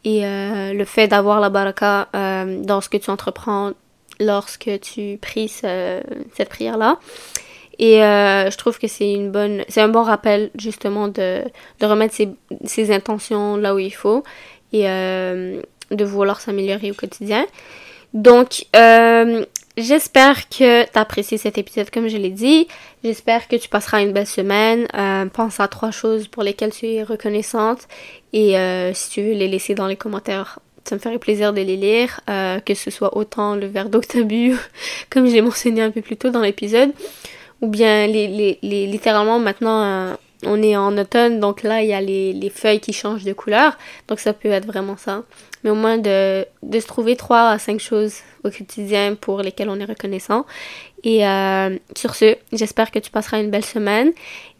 Et 0.03 0.23
le 0.23 0.83
fait 0.83 1.07
d'avoir 1.07 1.39
la 1.39 1.49
baraka 1.49 2.09
dans 2.13 2.81
ce 2.81 2.89
que 2.89 2.97
tu 2.97 3.09
entreprends 3.09 3.71
lorsque 4.19 4.69
tu 4.81 5.17
pries 5.21 5.47
cette 5.47 6.49
prière-là. 6.49 6.97
Et 7.81 8.03
euh, 8.03 8.51
je 8.51 8.57
trouve 8.57 8.77
que 8.77 8.87
c'est 8.87 9.11
une 9.11 9.31
bonne, 9.31 9.65
c'est 9.67 9.81
un 9.81 9.89
bon 9.89 10.03
rappel 10.03 10.51
justement 10.55 11.07
de, 11.07 11.41
remettre 11.81 12.13
ses, 12.63 12.93
intentions 12.93 13.57
là 13.57 13.73
où 13.73 13.79
il 13.79 13.93
faut 13.93 14.23
et 14.71 14.87
euh, 14.87 15.59
de 15.89 16.05
vouloir 16.05 16.41
s'améliorer 16.41 16.91
au 16.91 16.93
quotidien. 16.93 17.45
Donc, 18.13 18.65
euh, 18.75 19.45
j'espère 19.77 20.49
que 20.49 20.83
tu 20.83 20.97
apprécié 20.97 21.37
cet 21.37 21.57
épisode 21.57 21.89
comme 21.89 22.07
je 22.07 22.17
l'ai 22.17 22.29
dit. 22.29 22.67
J'espère 23.03 23.47
que 23.47 23.55
tu 23.55 23.69
passeras 23.69 24.01
une 24.01 24.11
belle 24.11 24.27
semaine. 24.27 24.87
pense 25.33 25.59
à 25.59 25.67
trois 25.67 25.91
choses 25.91 26.27
pour 26.27 26.43
lesquelles 26.43 26.73
tu 26.73 26.87
es 26.87 27.03
reconnaissante 27.03 27.87
et 28.33 28.55
si 28.93 29.09
tu 29.09 29.21
veux 29.21 29.33
les 29.33 29.47
laisser 29.47 29.75
dans 29.75 29.87
les 29.87 29.95
commentaires 29.95 30.59
ça 30.85 30.95
me 30.95 30.99
ferait 30.99 31.19
plaisir 31.19 31.53
de 31.53 31.61
les 31.61 31.77
lire, 31.77 32.19
euh, 32.29 32.59
que 32.59 32.73
ce 32.73 32.89
soit 32.91 33.15
autant 33.15 33.55
le 33.55 33.67
verre 33.67 33.89
d'eau 33.89 34.01
comme 35.09 35.27
je 35.27 35.33
l'ai 35.33 35.41
mentionné 35.41 35.81
un 35.81 35.91
peu 35.91 36.01
plus 36.01 36.17
tôt 36.17 36.29
dans 36.29 36.41
l'épisode, 36.41 36.91
ou 37.61 37.67
bien 37.67 38.07
les, 38.07 38.57
littéralement 38.61 39.39
maintenant 39.39 39.83
euh, 39.83 40.13
on 40.45 40.61
est 40.61 40.75
en 40.75 40.97
automne, 40.97 41.39
donc 41.39 41.63
là 41.63 41.81
il 41.81 41.89
y 41.89 41.93
a 41.93 42.01
les, 42.01 42.33
les, 42.33 42.49
feuilles 42.49 42.79
qui 42.79 42.93
changent 42.93 43.23
de 43.23 43.33
couleur, 43.33 43.77
donc 44.07 44.19
ça 44.19 44.33
peut 44.33 44.49
être 44.49 44.65
vraiment 44.65 44.97
ça. 44.97 45.23
Mais 45.63 45.69
au 45.69 45.75
moins 45.75 45.97
de, 45.97 46.45
se 46.63 46.87
trouver 46.87 47.15
trois 47.15 47.49
à 47.49 47.59
cinq 47.59 47.79
choses 47.79 48.15
au 48.43 48.49
quotidien 48.49 49.15
pour 49.15 49.41
lesquelles 49.41 49.69
on 49.69 49.79
est 49.79 49.85
reconnaissant. 49.85 50.45
Et 51.03 51.27
euh, 51.27 51.77
sur 51.95 52.15
ce, 52.15 52.35
j'espère 52.51 52.89
que 52.91 52.99
tu 52.99 53.11
passeras 53.11 53.39
une 53.39 53.51
belle 53.51 53.65
semaine 53.65 54.11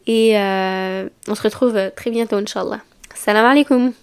et 0.06 0.36
on 0.36 1.36
se 1.36 1.42
retrouve 1.42 1.92
très 1.96 2.12
bientôt, 2.12 2.36
Inch'Allah. 2.36 2.82
Salam 3.16 3.46
alaikum 3.46 3.94